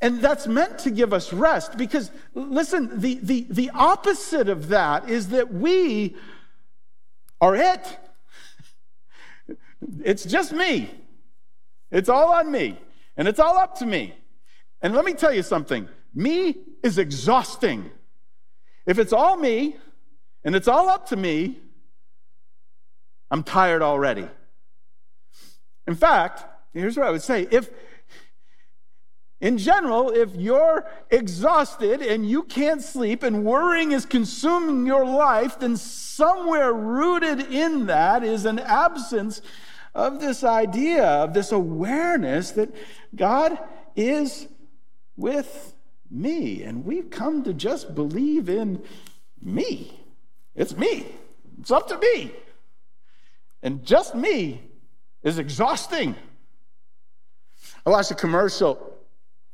And 0.00 0.20
that's 0.20 0.46
meant 0.46 0.80
to 0.80 0.90
give 0.90 1.14
us 1.14 1.32
rest 1.32 1.78
because, 1.78 2.10
listen, 2.34 3.00
the, 3.00 3.18
the, 3.22 3.46
the 3.48 3.70
opposite 3.70 4.50
of 4.50 4.68
that 4.68 5.08
is 5.08 5.28
that 5.30 5.52
we 5.52 6.16
are 7.40 7.56
it. 7.56 7.98
It's 10.02 10.24
just 10.24 10.52
me. 10.52 10.90
It's 11.94 12.08
all 12.08 12.34
on 12.34 12.50
me, 12.50 12.76
and 13.16 13.28
it's 13.28 13.38
all 13.38 13.56
up 13.56 13.78
to 13.78 13.86
me. 13.86 14.14
And 14.82 14.94
let 14.94 15.04
me 15.04 15.14
tell 15.14 15.32
you 15.32 15.42
something 15.42 15.88
me 16.12 16.56
is 16.82 16.98
exhausting. 16.98 17.90
If 18.84 18.98
it's 18.98 19.12
all 19.12 19.36
me 19.36 19.76
and 20.44 20.54
it's 20.54 20.68
all 20.68 20.88
up 20.88 21.08
to 21.08 21.16
me, 21.16 21.60
I'm 23.30 23.42
tired 23.42 23.80
already. 23.80 24.28
In 25.86 25.94
fact, 25.94 26.44
here's 26.72 26.96
what 26.96 27.06
I 27.06 27.10
would 27.10 27.22
say 27.22 27.46
if 27.50 27.70
in 29.40 29.58
general, 29.58 30.10
if 30.10 30.34
you're 30.34 30.86
exhausted 31.10 32.00
and 32.00 32.28
you 32.28 32.42
can't 32.44 32.82
sleep 32.82 33.22
and 33.22 33.44
worrying 33.44 33.92
is 33.92 34.06
consuming 34.06 34.86
your 34.86 35.04
life, 35.04 35.58
then 35.60 35.76
somewhere 35.76 36.72
rooted 36.72 37.52
in 37.52 37.86
that 37.86 38.24
is 38.24 38.46
an 38.46 38.58
absence 38.58 39.42
of 39.94 40.20
this 40.20 40.42
idea, 40.42 41.04
of 41.04 41.34
this 41.34 41.52
awareness 41.52 42.52
that 42.52 42.74
God 43.14 43.58
is 43.94 44.48
with 45.16 45.74
me. 46.10 46.62
And 46.62 46.84
we've 46.84 47.10
come 47.10 47.44
to 47.44 47.54
just 47.54 47.94
believe 47.94 48.48
in 48.48 48.82
me. 49.40 50.00
It's 50.54 50.76
me, 50.76 51.06
it's 51.60 51.70
up 51.70 51.88
to 51.88 51.98
me. 51.98 52.32
And 53.62 53.84
just 53.84 54.14
me 54.14 54.62
is 55.22 55.38
exhausting. 55.38 56.14
I 57.86 57.90
watched 57.90 58.10
a 58.10 58.14
commercial, 58.14 58.72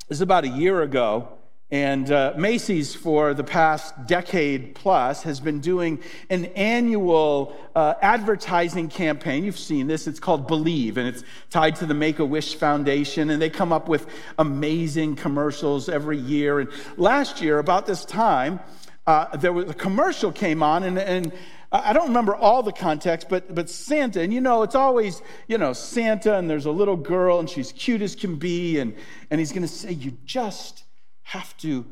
it 0.03 0.09
was 0.09 0.21
about 0.21 0.45
a 0.45 0.49
year 0.49 0.83
ago 0.83 1.29
and 1.73 2.11
uh, 2.11 2.35
Macy's, 2.37 2.97
for 2.97 3.33
the 3.33 3.45
past 3.45 3.95
decade 4.07 4.75
plus, 4.75 5.23
has 5.23 5.39
been 5.39 5.61
doing 5.61 6.01
an 6.29 6.47
annual 6.47 7.57
uh, 7.77 7.95
advertising 8.03 8.89
campaign. 8.89 9.45
You've 9.45 9.59
seen 9.59 9.87
this. 9.87 10.09
It's 10.09 10.19
called 10.19 10.49
Believe, 10.49 10.97
and 10.97 11.07
it's 11.07 11.23
tied 11.49 11.77
to 11.77 11.87
the 11.87 11.95
Make 11.95 12.19
a 12.19 12.25
Wish 12.25 12.57
Foundation. 12.57 13.31
And 13.31 13.41
they 13.41 13.51
come 13.51 13.73
up 13.73 13.89
with 13.89 14.09
amazing 14.39 15.15
commercials 15.15 15.89
every 15.89 16.19
year. 16.19 16.59
And 16.59 16.71
last 16.97 17.41
year, 17.41 17.61
about 17.61 17.87
this 17.87 18.05
time, 18.05 18.59
uh, 19.07 19.37
there 19.37 19.53
was 19.53 19.71
a 19.71 19.75
commercial 19.75 20.33
came 20.33 20.65
on, 20.65 20.83
and, 20.83 20.99
and 20.99 21.33
I 21.71 21.93
don't 21.93 22.09
remember 22.09 22.35
all 22.35 22.65
the 22.65 22.73
context, 22.73 23.29
but, 23.29 23.55
but 23.55 23.71
Santa, 23.71 24.21
and 24.21 24.35
you 24.35 24.41
know, 24.41 24.65
it's 24.65 24.75
always, 24.75 25.23
you 25.47 25.57
know, 25.57 25.73
Santa, 25.73 26.37
and 26.37 26.51
there's 26.51 26.67
a 26.67 26.71
little 26.73 26.97
girl, 26.97 27.39
and 27.39 27.49
she's 27.49 27.71
cute 27.71 28.03
as 28.03 28.17
can 28.17 28.35
be, 28.35 28.81
and, 28.81 28.93
and 29.31 29.39
he's 29.39 29.53
going 29.53 29.63
to 29.63 29.69
say, 29.69 29.93
You 29.93 30.17
just 30.25 30.83
have 31.31 31.57
to 31.59 31.87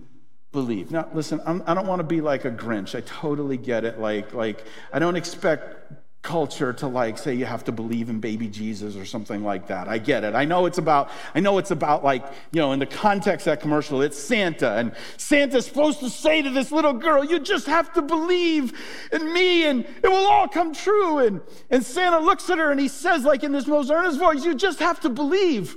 believe. 0.51 0.91
Now, 0.91 1.09
listen, 1.15 1.41
I'm, 1.47 1.63
I 1.65 1.75
do 1.75 1.75
not 1.77 1.87
want 1.87 2.01
to 2.01 2.05
be 2.05 2.21
like 2.21 2.45
a 2.45 2.51
Grinch. 2.51 2.97
I 2.97 3.03
totally 3.03 3.57
get 3.57 3.85
it. 3.85 4.01
Like, 4.01 4.35
like 4.35 4.65
I 4.93 4.99
don't 4.99 5.15
expect 5.15 5.93
culture 6.23 6.73
to 6.73 6.89
like 6.89 7.17
say 7.17 7.33
you 7.33 7.45
have 7.45 7.63
to 7.63 7.71
believe 7.71 8.11
in 8.11 8.19
baby 8.19 8.49
Jesus 8.49 8.97
or 8.97 9.05
something 9.05 9.45
like 9.45 9.69
that. 9.69 9.87
I 9.87 9.99
get 9.99 10.25
it. 10.25 10.35
I 10.35 10.45
know 10.45 10.67
it's 10.67 10.79
about 10.79 11.11
I 11.37 11.41
know 11.41 11.59
it's 11.59 11.71
about 11.71 12.03
like, 12.03 12.27
you 12.51 12.61
know, 12.61 12.73
in 12.73 12.81
the 12.81 12.87
context 12.87 13.47
of 13.47 13.53
that 13.53 13.61
commercial, 13.61 14.03
it's 14.03 14.19
Santa 14.19 14.73
and 14.73 14.93
Santa's 15.17 15.67
supposed 15.67 16.01
to 16.01 16.11
say 16.11 16.43
to 16.43 16.51
this 16.51 16.73
little 16.73 16.95
girl, 16.95 17.25
you 17.25 17.39
just 17.39 17.69
have 17.69 17.93
to 17.93 18.03
believe 18.03 18.73
in 19.13 19.33
me 19.33 19.67
and 19.67 19.87
it 20.03 20.09
will 20.09 20.27
all 20.27 20.49
come 20.49 20.75
true 20.75 21.19
and 21.19 21.41
and 21.71 21.85
Santa 21.85 22.19
looks 22.19 22.51
at 22.51 22.59
her 22.59 22.73
and 22.73 22.81
he 22.81 22.89
says 22.89 23.23
like 23.23 23.45
in 23.45 23.53
this 23.53 23.69
most 23.69 23.89
earnest 23.89 24.19
voice, 24.19 24.45
you 24.45 24.57
just 24.57 24.81
have 24.81 24.99
to 25.01 25.09
believe 25.09 25.77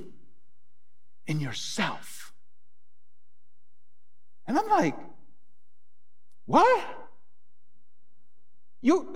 in 1.28 1.38
yourself. 1.38 2.11
And 4.46 4.58
I'm 4.58 4.68
like, 4.68 4.96
what? 6.46 6.86
You, 8.80 9.14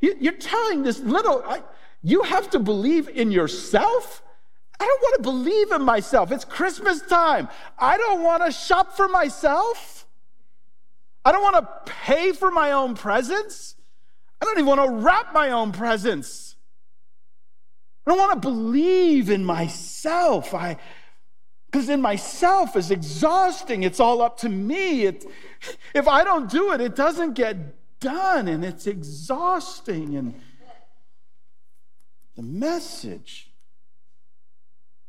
you're 0.00 0.34
telling 0.34 0.82
this 0.82 1.00
little, 1.00 1.42
I, 1.46 1.62
you 2.02 2.22
have 2.22 2.50
to 2.50 2.58
believe 2.58 3.08
in 3.08 3.30
yourself? 3.30 4.22
I 4.78 4.84
don't 4.84 5.00
want 5.00 5.16
to 5.16 5.22
believe 5.22 5.72
in 5.72 5.82
myself. 5.82 6.32
It's 6.32 6.44
Christmas 6.44 7.00
time. 7.02 7.48
I 7.78 7.96
don't 7.96 8.22
want 8.22 8.44
to 8.44 8.52
shop 8.52 8.96
for 8.96 9.08
myself. 9.08 10.06
I 11.24 11.30
don't 11.30 11.42
want 11.42 11.56
to 11.56 11.92
pay 11.92 12.32
for 12.32 12.50
my 12.50 12.72
own 12.72 12.94
presents. 12.94 13.76
I 14.40 14.44
don't 14.44 14.58
even 14.58 14.66
want 14.66 14.82
to 14.82 14.96
wrap 14.96 15.32
my 15.32 15.52
own 15.52 15.70
presents. 15.70 16.56
I 18.04 18.10
don't 18.10 18.18
want 18.18 18.32
to 18.32 18.40
believe 18.40 19.30
in 19.30 19.44
myself. 19.44 20.52
I, 20.52 20.78
because 21.72 21.88
in 21.88 22.02
myself 22.02 22.76
is 22.76 22.90
exhausting. 22.90 23.82
It's 23.82 23.98
all 23.98 24.20
up 24.20 24.36
to 24.40 24.50
me. 24.50 25.04
It, 25.04 25.24
if 25.94 26.06
I 26.06 26.22
don't 26.22 26.50
do 26.50 26.72
it, 26.72 26.82
it 26.82 26.94
doesn't 26.94 27.32
get 27.32 27.56
done, 27.98 28.46
and 28.46 28.62
it's 28.62 28.86
exhausting. 28.86 30.16
And 30.16 30.34
the 32.36 32.42
message 32.42 33.50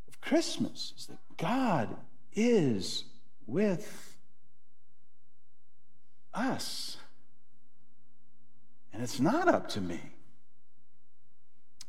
of 0.08 0.22
Christmas 0.22 0.94
is 0.98 1.08
that 1.08 1.18
God 1.36 1.94
is 2.34 3.04
with 3.46 4.16
us. 6.34 6.96
And 8.94 9.04
it's 9.04 9.20
not 9.20 9.50
up 9.50 9.68
to 9.70 9.82
me. 9.82 10.00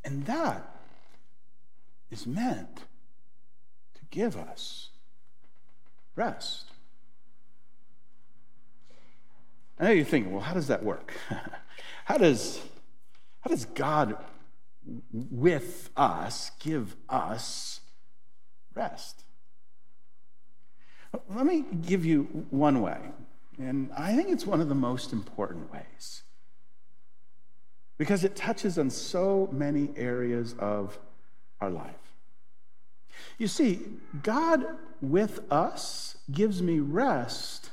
And 0.04 0.26
that 0.26 0.68
is 2.10 2.26
meant 2.26 2.80
give 4.14 4.36
us 4.36 4.90
rest. 6.14 6.70
I 9.78 9.84
know 9.84 9.90
you're 9.90 10.04
thinking, 10.04 10.32
well, 10.32 10.40
how 10.40 10.54
does 10.54 10.68
that 10.68 10.84
work? 10.84 11.12
how, 12.04 12.16
does, 12.16 12.60
how 13.40 13.50
does 13.50 13.64
God 13.64 14.16
with 15.12 15.90
us 15.96 16.52
give 16.60 16.94
us 17.08 17.80
rest? 18.72 19.24
Let 21.28 21.44
me 21.44 21.64
give 21.82 22.04
you 22.04 22.46
one 22.50 22.80
way, 22.80 22.98
and 23.58 23.90
I 23.96 24.14
think 24.14 24.30
it's 24.30 24.46
one 24.46 24.60
of 24.60 24.68
the 24.68 24.74
most 24.74 25.12
important 25.12 25.72
ways 25.72 26.22
because 27.98 28.24
it 28.24 28.34
touches 28.34 28.78
on 28.78 28.90
so 28.90 29.48
many 29.52 29.90
areas 29.96 30.54
of 30.58 30.98
our 31.60 31.70
life. 31.70 32.03
You 33.38 33.48
see, 33.48 33.80
God 34.22 34.64
with 35.00 35.40
us 35.52 36.16
gives 36.30 36.62
me 36.62 36.78
rest 36.78 37.70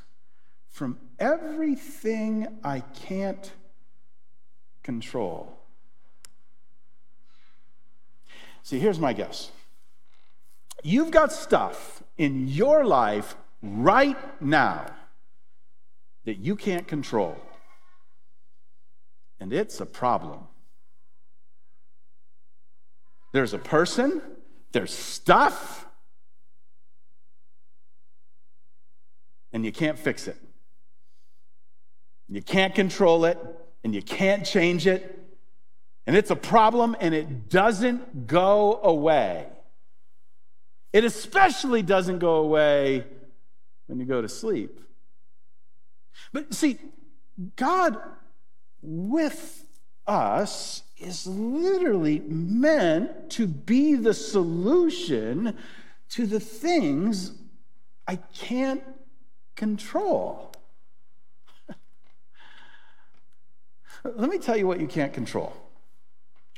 from 0.69 0.97
everything 1.19 2.59
I 2.63 2.79
can't 2.79 3.51
control. 4.83 5.57
See, 8.63 8.79
here's 8.79 8.99
my 8.99 9.13
guess. 9.13 9.51
You've 10.83 11.11
got 11.11 11.31
stuff 11.31 12.01
in 12.17 12.47
your 12.47 12.85
life 12.85 13.35
right 13.61 14.17
now 14.41 14.85
that 16.25 16.37
you 16.37 16.55
can't 16.55 16.87
control, 16.87 17.35
and 19.39 19.51
it's 19.51 19.79
a 19.79 19.85
problem. 19.85 20.41
There's 23.31 23.53
a 23.53 23.59
person 23.59 24.21
there's 24.71 24.93
stuff, 24.93 25.85
and 29.53 29.65
you 29.65 29.71
can't 29.71 29.99
fix 29.99 30.27
it. 30.27 30.37
You 32.29 32.41
can't 32.41 32.73
control 32.73 33.25
it, 33.25 33.37
and 33.83 33.93
you 33.93 34.01
can't 34.01 34.45
change 34.45 34.87
it. 34.87 35.17
And 36.07 36.15
it's 36.15 36.31
a 36.31 36.35
problem 36.35 36.95
and 36.99 37.13
it 37.13 37.49
doesn't 37.49 38.27
go 38.27 38.79
away. 38.83 39.47
It 40.93 41.03
especially 41.03 41.81
doesn't 41.81 42.19
go 42.19 42.35
away 42.35 43.05
when 43.87 43.99
you 43.99 44.05
go 44.05 44.21
to 44.21 44.27
sleep. 44.27 44.79
But 46.33 46.53
see, 46.53 46.79
God 47.55 47.97
with 48.81 49.65
us 50.07 50.83
is 50.97 51.25
literally 51.25 52.19
meant 52.27 53.29
to 53.31 53.47
be 53.47 53.95
the 53.95 54.13
solution 54.13 55.57
to 56.09 56.27
the 56.27 56.39
things 56.39 57.31
I 58.07 58.17
can't 58.17 58.83
control. 59.55 60.53
Let 64.03 64.29
me 64.29 64.37
tell 64.37 64.57
you 64.57 64.67
what 64.67 64.79
you 64.79 64.87
can't 64.87 65.13
control, 65.13 65.53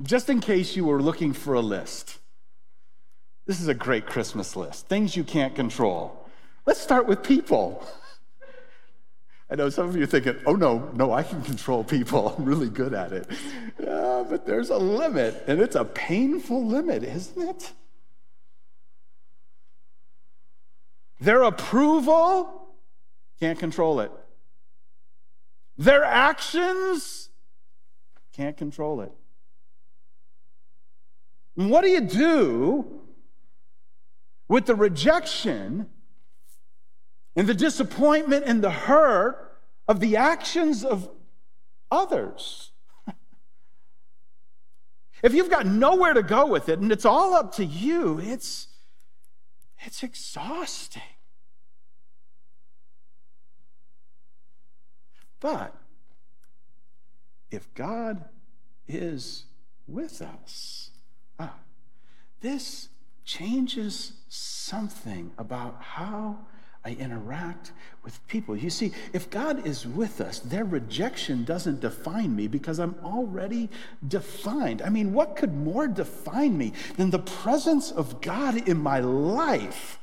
just 0.01 0.29
in 0.29 0.39
case 0.39 0.75
you 0.75 0.85
were 0.85 1.01
looking 1.01 1.33
for 1.33 1.53
a 1.53 1.61
list. 1.61 2.19
This 3.45 3.59
is 3.59 3.67
a 3.67 3.73
great 3.73 4.05
Christmas 4.05 4.55
list 4.55 4.87
things 4.87 5.15
you 5.15 5.23
can't 5.23 5.55
control. 5.55 6.27
Let's 6.65 6.79
start 6.79 7.07
with 7.07 7.23
people. 7.23 7.85
I 9.53 9.55
know 9.55 9.69
some 9.69 9.87
of 9.87 9.95
you 9.95 10.01
are 10.01 10.07
thinking, 10.07 10.35
oh 10.47 10.55
no, 10.55 10.89
no, 10.95 11.13
I 11.13 11.21
can 11.21 11.43
control 11.43 11.83
people. 11.83 12.35
I'm 12.35 12.43
really 12.43 12.69
good 12.69 12.95
at 12.95 13.13
it. 13.13 13.29
Yeah, 13.79 14.25
but 14.27 14.47
there's 14.47 14.71
a 14.71 14.77
limit, 14.79 15.43
and 15.45 15.61
it's 15.61 15.75
a 15.75 15.85
painful 15.85 16.65
limit, 16.65 17.03
isn't 17.03 17.49
it? 17.49 17.71
Their 21.21 21.43
approval, 21.43 22.67
can't 23.39 23.59
control 23.59 23.99
it. 23.99 24.11
Their 25.77 26.03
actions, 26.03 27.29
can't 28.35 28.57
control 28.57 29.01
it. 29.01 29.11
And 31.57 31.69
what 31.69 31.83
do 31.83 31.89
you 31.89 32.01
do 32.01 33.01
with 34.47 34.65
the 34.65 34.73
rejection 34.73 35.89
and 37.35 37.47
the 37.47 37.53
disappointment 37.53 38.45
and 38.45 38.63
the 38.63 38.71
hurt 38.71 39.59
of 39.87 39.99
the 39.99 40.15
actions 40.15 40.83
of 40.85 41.09
others. 41.91 42.71
if 45.23 45.33
you've 45.33 45.49
got 45.49 45.65
nowhere 45.65 46.13
to 46.13 46.23
go 46.23 46.45
with 46.45 46.69
it 46.69 46.79
and 46.79 46.91
it's 46.91 47.05
all 47.05 47.33
up 47.33 47.53
to 47.55 47.65
you, 47.65 48.19
it's, 48.19 48.67
it's 49.79 50.03
exhausting. 50.03 51.01
But 55.39 55.75
if 57.51 57.73
God 57.73 58.23
is 58.87 59.45
with 59.87 60.21
us, 60.21 60.91
ah, 61.37 61.55
this 62.39 62.87
changes 63.25 64.13
something 64.29 65.31
about 65.37 65.81
how 65.81 66.39
I 66.85 66.91
interact 66.91 67.71
with 68.03 68.25
people. 68.27 68.57
You 68.57 68.69
see, 68.69 68.91
if 69.13 69.29
God 69.29 69.65
is 69.65 69.87
with 69.87 70.19
us, 70.19 70.39
their 70.39 70.65
rejection 70.65 71.45
doesn't 71.45 71.79
define 71.79 72.35
me 72.35 72.47
because 72.47 72.77
I'm 72.77 72.95
already 73.03 73.69
defined. 74.05 74.81
I 74.81 74.89
mean, 74.89 75.13
what 75.13 75.37
could 75.37 75.53
more 75.53 75.87
define 75.87 76.57
me 76.57 76.73
than 76.97 77.09
the 77.09 77.19
presence 77.19 77.89
of 77.89 78.19
God 78.19 78.67
in 78.67 78.77
my 78.77 78.99
life? 78.99 79.97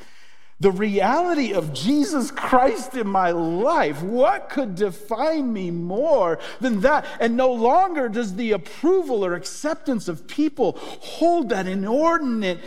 The 0.60 0.70
reality 0.70 1.52
of 1.52 1.74
Jesus 1.74 2.30
Christ 2.30 2.94
in 2.94 3.06
my 3.06 3.30
life. 3.30 4.02
What 4.02 4.48
could 4.48 4.74
define 4.74 5.52
me 5.52 5.70
more 5.70 6.38
than 6.60 6.80
that? 6.80 7.04
And 7.18 7.36
no 7.36 7.52
longer 7.52 8.08
does 8.08 8.36
the 8.36 8.52
approval 8.52 9.24
or 9.24 9.34
acceptance 9.34 10.08
of 10.08 10.26
people 10.26 10.78
hold 10.78 11.50
that 11.50 11.66
inordinate 11.66 12.60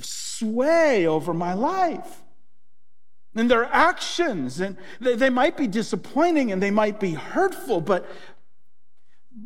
sway 0.00 1.06
over 1.06 1.32
my 1.32 1.54
life 1.54 2.23
and 3.34 3.50
their 3.50 3.64
actions. 3.64 4.60
And 4.60 4.76
they, 5.00 5.16
they 5.16 5.30
might 5.30 5.56
be 5.56 5.66
disappointing 5.66 6.52
and 6.52 6.62
they 6.62 6.70
might 6.70 7.00
be 7.00 7.14
hurtful, 7.14 7.80
but 7.80 8.08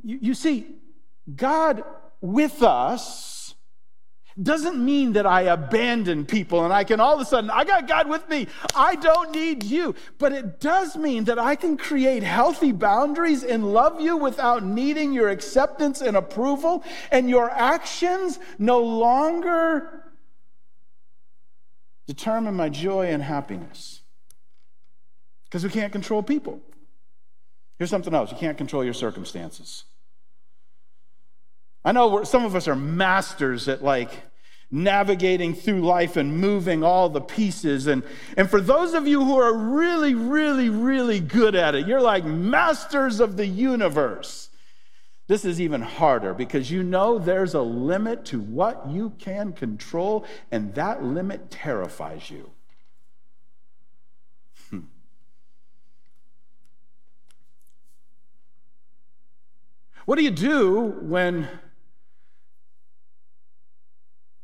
you, 0.03 0.19
you 0.21 0.35
see, 0.35 0.67
God 1.35 1.85
with 2.21 2.63
us 2.63 3.55
doesn't 4.41 4.83
mean 4.83 5.15
that 5.15 5.27
I 5.27 5.43
abandon 5.43 6.25
people 6.25 6.65
and 6.65 6.73
I 6.73 6.85
can 6.85 7.01
all 7.01 7.15
of 7.15 7.21
a 7.21 7.25
sudden, 7.25 7.51
I 7.51 7.65
got 7.65 7.89
God 7.89 8.09
with 8.09 8.29
me. 8.29 8.47
I 8.75 8.95
don't 8.95 9.33
need 9.33 9.65
you. 9.65 9.95
But 10.19 10.33
it 10.33 10.61
does 10.61 10.97
mean 10.97 11.25
that 11.25 11.39
I 11.39 11.57
can 11.57 11.77
create 11.77 12.23
healthy 12.23 12.73
boundaries 12.73 13.43
and 13.43 13.73
love 13.73 14.01
you 14.01 14.17
without 14.17 14.63
needing 14.63 15.13
your 15.13 15.29
acceptance 15.29 16.01
and 16.01 16.17
approval. 16.17 16.85
And 17.11 17.29
your 17.29 17.51
actions 17.51 18.39
no 18.59 18.79
longer 18.79 19.98
determine 22.09 22.55
my 22.55 22.71
joy 22.71 23.09
and 23.09 23.23
happiness. 23.23 24.01
Because 25.45 25.63
we 25.63 25.71
can't 25.71 25.93
control 25.93 26.23
people. 26.23 26.61
Here's 27.79 27.91
something 27.91 28.15
else 28.15 28.33
you 28.33 28.39
can't 28.39 28.59
control 28.59 28.83
your 28.83 28.95
circumstances. 28.95 29.85
I 31.85 31.93
know 31.93 32.25
some 32.25 32.45
of 32.45 32.57
us 32.57 32.67
are 32.67 32.75
masters 32.75 33.69
at 33.69 33.85
like 33.85 34.11
navigating 34.71 35.55
through 35.55 35.83
life 35.83 36.17
and 36.17 36.39
moving 36.39 36.83
all 36.83 37.09
the 37.09 37.21
pieces. 37.21 37.87
And, 37.87 38.03
and 38.37 38.51
for 38.51 38.61
those 38.61 38.95
of 38.95 39.07
you 39.07 39.25
who 39.25 39.39
are 39.39 39.55
really, 39.55 40.15
really, 40.15 40.69
really 40.69 41.21
good 41.21 41.55
at 41.55 41.75
it, 41.75 41.87
you're 41.87 42.01
like 42.01 42.25
masters 42.25 43.21
of 43.21 43.37
the 43.37 43.47
universe. 43.47 44.48
This 45.29 45.45
is 45.45 45.61
even 45.61 45.83
harder 45.83 46.33
because 46.33 46.71
you 46.71 46.83
know 46.83 47.19
there's 47.19 47.53
a 47.53 47.61
limit 47.61 48.25
to 48.27 48.41
what 48.41 48.89
you 48.89 49.11
can 49.19 49.53
control, 49.53 50.25
and 50.51 50.75
that 50.75 51.05
limit 51.05 51.51
terrifies 51.51 52.31
you. 52.31 52.51
Hmm. 54.71 54.81
What 60.07 60.17
do 60.17 60.25
you 60.25 60.31
do 60.31 60.97
when 61.03 61.47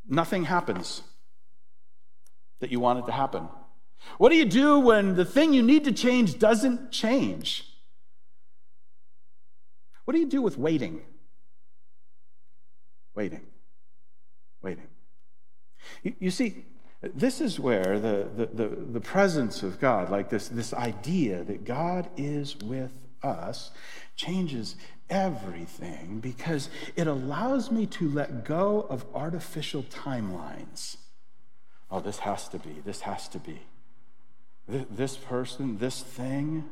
nothing 0.06 0.44
happens 0.44 1.00
that 2.60 2.70
you 2.70 2.78
want 2.78 2.98
it 2.98 3.06
to 3.06 3.12
happen? 3.12 3.48
What 4.18 4.28
do 4.28 4.36
you 4.36 4.44
do 4.44 4.78
when 4.78 5.14
the 5.14 5.24
thing 5.24 5.54
you 5.54 5.62
need 5.62 5.84
to 5.84 5.92
change 5.92 6.38
doesn't 6.38 6.92
change? 6.92 7.73
What 10.04 10.14
do 10.14 10.20
you 10.20 10.26
do 10.26 10.42
with 10.42 10.58
waiting? 10.58 11.02
Waiting. 13.14 13.46
Waiting. 14.62 14.88
You, 16.02 16.14
you 16.18 16.30
see, 16.30 16.64
this 17.02 17.40
is 17.40 17.60
where 17.60 17.98
the, 17.98 18.28
the, 18.36 18.46
the, 18.46 18.68
the, 18.68 19.00
presence 19.00 19.62
of 19.62 19.78
God, 19.78 20.10
like 20.10 20.30
this, 20.30 20.48
this 20.48 20.72
idea 20.72 21.44
that 21.44 21.64
God 21.64 22.08
is 22.16 22.56
with 22.56 22.92
us, 23.22 23.70
changes 24.16 24.76
everything 25.10 26.20
because 26.20 26.70
it 26.96 27.06
allows 27.06 27.70
me 27.70 27.86
to 27.86 28.08
let 28.08 28.44
go 28.44 28.86
of 28.88 29.04
artificial 29.14 29.82
timelines. 29.84 30.96
Oh, 31.90 32.00
this 32.00 32.20
has 32.20 32.48
to 32.48 32.58
be, 32.58 32.80
this 32.84 33.00
has 33.02 33.28
to 33.28 33.38
be. 33.38 33.60
This 34.66 35.16
person, 35.16 35.76
this 35.78 36.00
thing, 36.00 36.64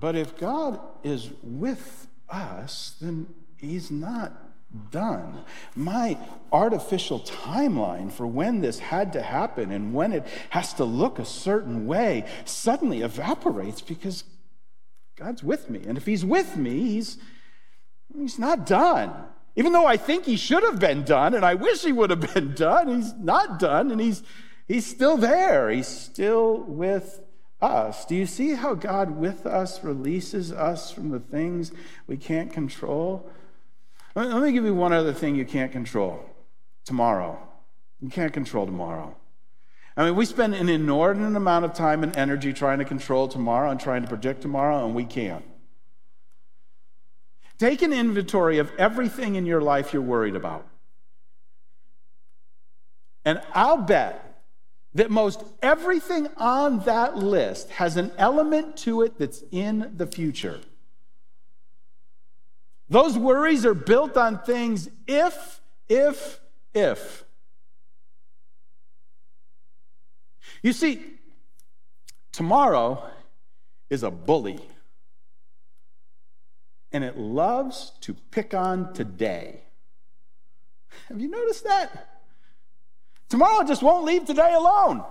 but 0.00 0.16
if 0.16 0.36
God 0.38 0.80
is 1.04 1.30
with 1.42 2.08
us, 2.28 2.96
then 3.00 3.26
He's 3.58 3.90
not 3.90 4.32
done. 4.90 5.44
My 5.76 6.16
artificial 6.52 7.20
timeline 7.20 8.10
for 8.10 8.26
when 8.26 8.62
this 8.62 8.78
had 8.78 9.12
to 9.12 9.22
happen 9.22 9.70
and 9.70 9.92
when 9.92 10.12
it 10.12 10.26
has 10.50 10.72
to 10.74 10.84
look 10.84 11.18
a 11.18 11.24
certain 11.24 11.86
way 11.86 12.24
suddenly 12.46 13.02
evaporates 13.02 13.82
because 13.82 14.24
God's 15.16 15.42
with 15.42 15.68
me. 15.68 15.82
And 15.86 15.98
if 15.98 16.06
He's 16.06 16.24
with 16.24 16.56
me, 16.56 16.80
He's, 16.80 17.18
he's 18.16 18.38
not 18.38 18.64
done. 18.64 19.12
Even 19.56 19.72
though 19.72 19.86
I 19.86 19.98
think 19.98 20.24
He 20.24 20.36
should 20.36 20.62
have 20.62 20.78
been 20.78 21.04
done 21.04 21.34
and 21.34 21.44
I 21.44 21.54
wish 21.54 21.82
He 21.82 21.92
would 21.92 22.10
have 22.10 22.20
been 22.34 22.54
done, 22.54 22.88
He's 22.88 23.12
not 23.14 23.58
done 23.58 23.90
and 23.90 24.00
He's, 24.00 24.22
he's 24.66 24.86
still 24.86 25.18
there. 25.18 25.68
He's 25.68 25.88
still 25.88 26.58
with 26.62 27.20
us. 27.62 28.04
Do 28.04 28.14
you 28.14 28.26
see 28.26 28.54
how 28.54 28.74
God 28.74 29.10
with 29.18 29.46
us 29.46 29.84
releases 29.84 30.52
us 30.52 30.90
from 30.90 31.10
the 31.10 31.20
things 31.20 31.72
we 32.06 32.16
can't 32.16 32.52
control? 32.52 33.28
Let 34.14 34.42
me 34.42 34.52
give 34.52 34.64
you 34.64 34.74
one 34.74 34.92
other 34.92 35.12
thing 35.12 35.36
you 35.36 35.44
can't 35.44 35.70
control 35.70 36.24
tomorrow. 36.84 37.38
You 38.00 38.08
can't 38.08 38.32
control 38.32 38.66
tomorrow. 38.66 39.16
I 39.96 40.04
mean, 40.04 40.16
we 40.16 40.24
spend 40.24 40.54
an 40.54 40.68
inordinate 40.68 41.36
amount 41.36 41.64
of 41.64 41.74
time 41.74 42.02
and 42.02 42.16
energy 42.16 42.52
trying 42.52 42.78
to 42.78 42.84
control 42.84 43.28
tomorrow 43.28 43.70
and 43.70 43.78
trying 43.78 44.02
to 44.02 44.08
predict 44.08 44.40
tomorrow, 44.40 44.84
and 44.84 44.94
we 44.94 45.04
can't. 45.04 45.44
Take 47.58 47.82
an 47.82 47.92
inventory 47.92 48.58
of 48.58 48.72
everything 48.78 49.34
in 49.34 49.44
your 49.44 49.60
life 49.60 49.92
you're 49.92 50.00
worried 50.00 50.36
about. 50.36 50.66
And 53.24 53.42
I'll 53.52 53.76
bet 53.76 54.29
that 54.94 55.10
most 55.10 55.44
everything 55.62 56.28
on 56.36 56.80
that 56.80 57.16
list 57.16 57.70
has 57.70 57.96
an 57.96 58.10
element 58.18 58.76
to 58.78 59.02
it 59.02 59.18
that's 59.18 59.44
in 59.50 59.92
the 59.96 60.06
future. 60.06 60.60
Those 62.88 63.16
worries 63.16 63.64
are 63.64 63.74
built 63.74 64.16
on 64.16 64.40
things 64.40 64.88
if, 65.06 65.60
if, 65.88 66.40
if. 66.74 67.24
You 70.62 70.72
see, 70.72 71.00
tomorrow 72.32 73.08
is 73.88 74.02
a 74.02 74.10
bully, 74.10 74.60
and 76.92 77.04
it 77.04 77.16
loves 77.16 77.92
to 78.00 78.14
pick 78.14 78.54
on 78.54 78.92
today. 78.92 79.62
Have 81.08 81.20
you 81.20 81.28
noticed 81.28 81.64
that? 81.64 82.19
Tomorrow 83.30 83.64
just 83.64 83.82
won't 83.82 84.04
leave 84.04 84.26
today 84.26 84.52
alone. 84.52 85.02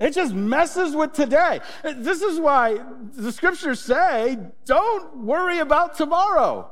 It 0.00 0.14
just 0.14 0.32
messes 0.32 0.96
with 0.96 1.12
today. 1.12 1.60
This 1.82 2.22
is 2.22 2.40
why 2.40 2.78
the 3.16 3.32
scriptures 3.32 3.80
say 3.80 4.38
don't 4.64 5.18
worry 5.18 5.58
about 5.58 5.96
tomorrow. 5.96 6.70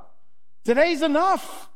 Today's 0.64 1.02
enough. 1.02 1.68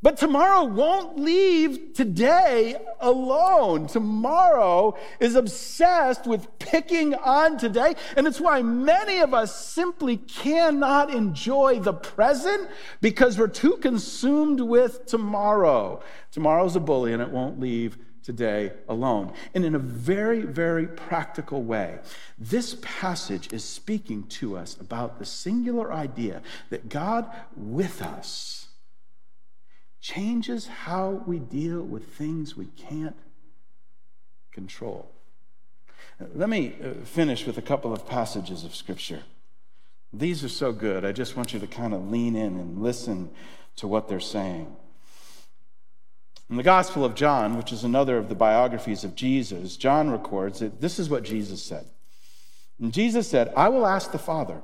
But 0.00 0.16
tomorrow 0.16 0.64
won't 0.64 1.18
leave 1.18 1.92
today 1.94 2.76
alone. 3.00 3.88
Tomorrow 3.88 4.96
is 5.18 5.34
obsessed 5.34 6.24
with 6.24 6.56
picking 6.60 7.16
on 7.16 7.58
today. 7.58 7.96
And 8.16 8.28
it's 8.28 8.40
why 8.40 8.62
many 8.62 9.18
of 9.18 9.34
us 9.34 9.66
simply 9.66 10.18
cannot 10.18 11.12
enjoy 11.12 11.80
the 11.80 11.92
present 11.92 12.68
because 13.00 13.38
we're 13.38 13.48
too 13.48 13.78
consumed 13.78 14.60
with 14.60 15.06
tomorrow. 15.06 16.00
Tomorrow's 16.30 16.76
a 16.76 16.80
bully 16.80 17.12
and 17.12 17.20
it 17.20 17.30
won't 17.30 17.58
leave 17.58 17.98
today 18.22 18.72
alone. 18.88 19.32
And 19.52 19.64
in 19.64 19.74
a 19.74 19.80
very, 19.80 20.42
very 20.42 20.86
practical 20.86 21.64
way, 21.64 21.98
this 22.38 22.76
passage 22.82 23.52
is 23.52 23.64
speaking 23.64 24.24
to 24.24 24.56
us 24.56 24.76
about 24.78 25.18
the 25.18 25.24
singular 25.24 25.92
idea 25.92 26.42
that 26.70 26.88
God 26.88 27.28
with 27.56 28.00
us 28.00 28.57
changes 30.00 30.66
how 30.66 31.22
we 31.26 31.38
deal 31.38 31.82
with 31.82 32.06
things 32.14 32.56
we 32.56 32.66
can't 32.76 33.16
control. 34.52 35.10
Let 36.34 36.48
me 36.48 36.74
uh, 36.82 37.04
finish 37.04 37.46
with 37.46 37.58
a 37.58 37.62
couple 37.62 37.92
of 37.92 38.06
passages 38.06 38.64
of 38.64 38.74
Scripture. 38.74 39.22
These 40.12 40.42
are 40.42 40.48
so 40.48 40.72
good. 40.72 41.04
I 41.04 41.12
just 41.12 41.36
want 41.36 41.52
you 41.52 41.60
to 41.60 41.66
kind 41.66 41.94
of 41.94 42.10
lean 42.10 42.34
in 42.34 42.58
and 42.58 42.82
listen 42.82 43.30
to 43.76 43.86
what 43.86 44.08
they're 44.08 44.20
saying. 44.20 44.74
In 46.50 46.56
the 46.56 46.62
Gospel 46.62 47.04
of 47.04 47.14
John, 47.14 47.56
which 47.56 47.72
is 47.72 47.84
another 47.84 48.16
of 48.16 48.28
the 48.28 48.34
biographies 48.34 49.04
of 49.04 49.14
Jesus, 49.14 49.76
John 49.76 50.10
records 50.10 50.60
that 50.60 50.80
this 50.80 50.98
is 50.98 51.10
what 51.10 51.22
Jesus 51.22 51.62
said. 51.62 51.84
And 52.80 52.92
Jesus 52.92 53.28
said, 53.28 53.52
I 53.54 53.68
will 53.68 53.86
ask 53.86 54.12
the 54.12 54.18
Father, 54.18 54.62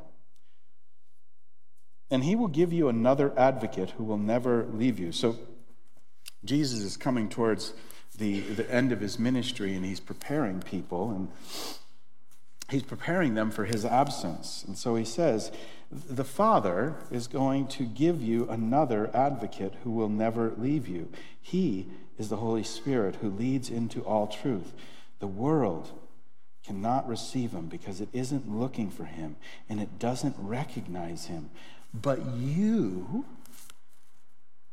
and 2.14 2.22
he 2.22 2.37
will 2.37 2.46
give 2.46 2.72
you 2.72 2.88
another 2.88 3.37
advocate 3.37 3.90
who 3.90 4.05
will 4.05 4.18
never 4.18 4.66
leave 4.66 5.00
you. 5.00 5.11
So 5.11 5.37
Jesus 6.44 6.79
is 6.79 6.96
coming 6.96 7.29
towards 7.29 7.72
the, 8.16 8.38
the 8.38 8.70
end 8.72 8.92
of 8.92 9.00
his 9.00 9.18
ministry, 9.18 9.74
and 9.74 9.85
he's 9.85 9.98
preparing 9.98 10.62
people, 10.62 11.11
and 11.11 11.29
he's 12.70 12.85
preparing 12.85 13.35
them 13.35 13.50
for 13.50 13.64
his 13.64 13.85
absence. 13.85 14.62
And 14.64 14.79
so 14.79 14.94
he 14.94 15.05
says, 15.05 15.50
the 15.90 16.22
Father 16.22 16.94
is 17.11 17.27
going 17.27 17.66
to 17.66 17.83
give 17.85 18.22
you 18.22 18.48
another 18.48 19.11
advocate 19.12 19.74
who 19.83 19.90
will 19.90 20.09
never 20.09 20.53
leave 20.57 20.87
you. 20.87 21.09
He 21.42 21.88
is 22.16 22.29
the 22.29 22.37
Holy 22.37 22.62
Spirit 22.62 23.16
who 23.16 23.29
leads 23.29 23.70
into 23.70 24.03
all 24.03 24.29
truth. 24.29 24.72
The 25.18 25.27
world 25.27 25.90
cannot 26.64 27.09
receive 27.09 27.53
him 27.53 27.66
because 27.66 28.00
it 28.00 28.09
isn't 28.12 28.48
looking 28.48 28.90
for 28.90 29.05
him 29.05 29.37
and 29.68 29.81
it 29.81 29.98
doesn't 29.98 30.37
recognize 30.38 31.27
him. 31.27 31.50
But 31.94 32.26
you 32.26 33.24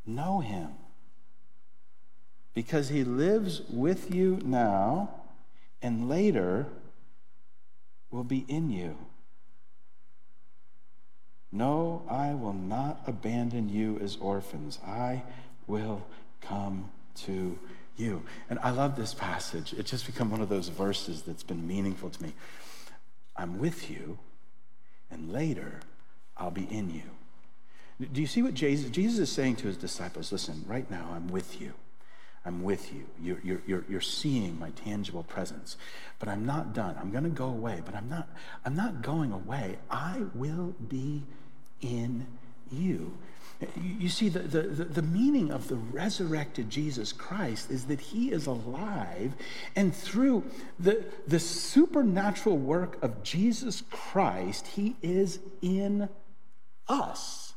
know 0.05 0.39
him 0.39 0.69
because 2.55 2.89
he 2.89 3.03
lives 3.03 3.61
with 3.69 4.13
you 4.13 4.39
now 4.43 5.09
and 5.81 6.09
later 6.09 6.65
will 8.09 8.23
be 8.23 8.45
in 8.47 8.71
you. 8.71 8.97
No, 11.51 12.03
I 12.09 12.33
will 12.33 12.53
not 12.53 13.01
abandon 13.05 13.69
you 13.69 13.99
as 14.01 14.15
orphans. 14.17 14.79
I 14.85 15.23
will 15.67 16.05
come 16.41 16.89
to 17.15 17.59
you. 17.97 18.23
And 18.49 18.57
I 18.59 18.71
love 18.71 18.95
this 18.95 19.13
passage. 19.13 19.73
It's 19.73 19.91
just 19.91 20.05
become 20.05 20.31
one 20.31 20.41
of 20.41 20.49
those 20.49 20.69
verses 20.69 21.21
that's 21.21 21.43
been 21.43 21.67
meaningful 21.67 22.09
to 22.09 22.23
me. 22.23 22.33
I'm 23.35 23.59
with 23.59 23.89
you, 23.89 24.19
and 25.09 25.31
later 25.31 25.81
I'll 26.41 26.49
be 26.49 26.67
in 26.71 26.89
you. 26.89 27.03
Do 28.11 28.19
you 28.19 28.25
see 28.25 28.41
what 28.41 28.55
Jesus, 28.55 28.89
Jesus 28.89 29.19
is 29.19 29.31
saying 29.31 29.57
to 29.57 29.67
his 29.67 29.77
disciples? 29.77 30.31
Listen, 30.31 30.65
right 30.67 30.89
now 30.89 31.11
I'm 31.13 31.27
with 31.27 31.61
you. 31.61 31.73
I'm 32.43 32.63
with 32.63 32.91
you. 32.91 33.05
You're, 33.21 33.39
you're, 33.43 33.61
you're, 33.67 33.85
you're 33.87 34.01
seeing 34.01 34.57
my 34.57 34.71
tangible 34.71 35.21
presence. 35.21 35.77
But 36.17 36.27
I'm 36.27 36.43
not 36.43 36.73
done. 36.73 36.95
I'm 36.99 37.11
going 37.11 37.25
to 37.25 37.29
go 37.29 37.45
away, 37.45 37.81
but 37.85 37.93
I'm 37.93 38.09
not, 38.09 38.27
I'm 38.65 38.75
not 38.75 39.03
going 39.03 39.31
away. 39.31 39.77
I 39.91 40.23
will 40.33 40.73
be 40.89 41.21
in 41.81 42.25
you. 42.71 43.15
You 43.79 44.09
see, 44.09 44.29
the, 44.29 44.39
the, 44.39 44.61
the 44.85 45.03
meaning 45.03 45.51
of 45.51 45.67
the 45.67 45.75
resurrected 45.75 46.71
Jesus 46.71 47.13
Christ 47.13 47.69
is 47.69 47.85
that 47.85 47.99
he 47.99 48.31
is 48.31 48.47
alive, 48.47 49.33
and 49.75 49.93
through 49.93 50.45
the, 50.79 51.05
the 51.27 51.39
supernatural 51.39 52.57
work 52.57 52.97
of 53.03 53.21
Jesus 53.21 53.83
Christ, 53.91 54.65
he 54.65 54.95
is 55.03 55.37
in 55.61 56.09
us. 56.91 57.53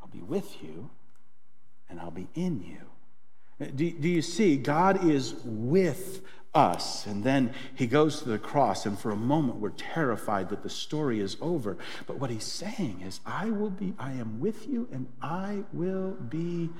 I'll 0.00 0.08
be 0.08 0.22
with 0.22 0.62
you, 0.62 0.90
and 1.90 2.00
I'll 2.00 2.10
be 2.10 2.28
in 2.34 2.62
you. 2.62 3.68
Do, 3.74 3.90
do 3.90 4.08
you 4.08 4.22
see? 4.22 4.56
God 4.56 5.04
is 5.04 5.34
with 5.44 6.22
us. 6.54 7.06
And 7.06 7.22
then 7.22 7.52
he 7.74 7.86
goes 7.86 8.22
to 8.22 8.28
the 8.28 8.38
cross, 8.38 8.86
and 8.86 8.98
for 8.98 9.10
a 9.10 9.16
moment 9.16 9.60
we're 9.60 9.70
terrified 9.70 10.48
that 10.50 10.62
the 10.62 10.70
story 10.70 11.20
is 11.20 11.36
over. 11.40 11.76
But 12.06 12.18
what 12.18 12.30
he's 12.30 12.44
saying 12.44 13.02
is, 13.04 13.20
I 13.26 13.50
will 13.50 13.70
be, 13.70 13.94
I 13.98 14.12
am 14.12 14.40
with 14.40 14.66
you, 14.66 14.88
and 14.92 15.06
I 15.20 15.64
will 15.72 16.12
be 16.12 16.70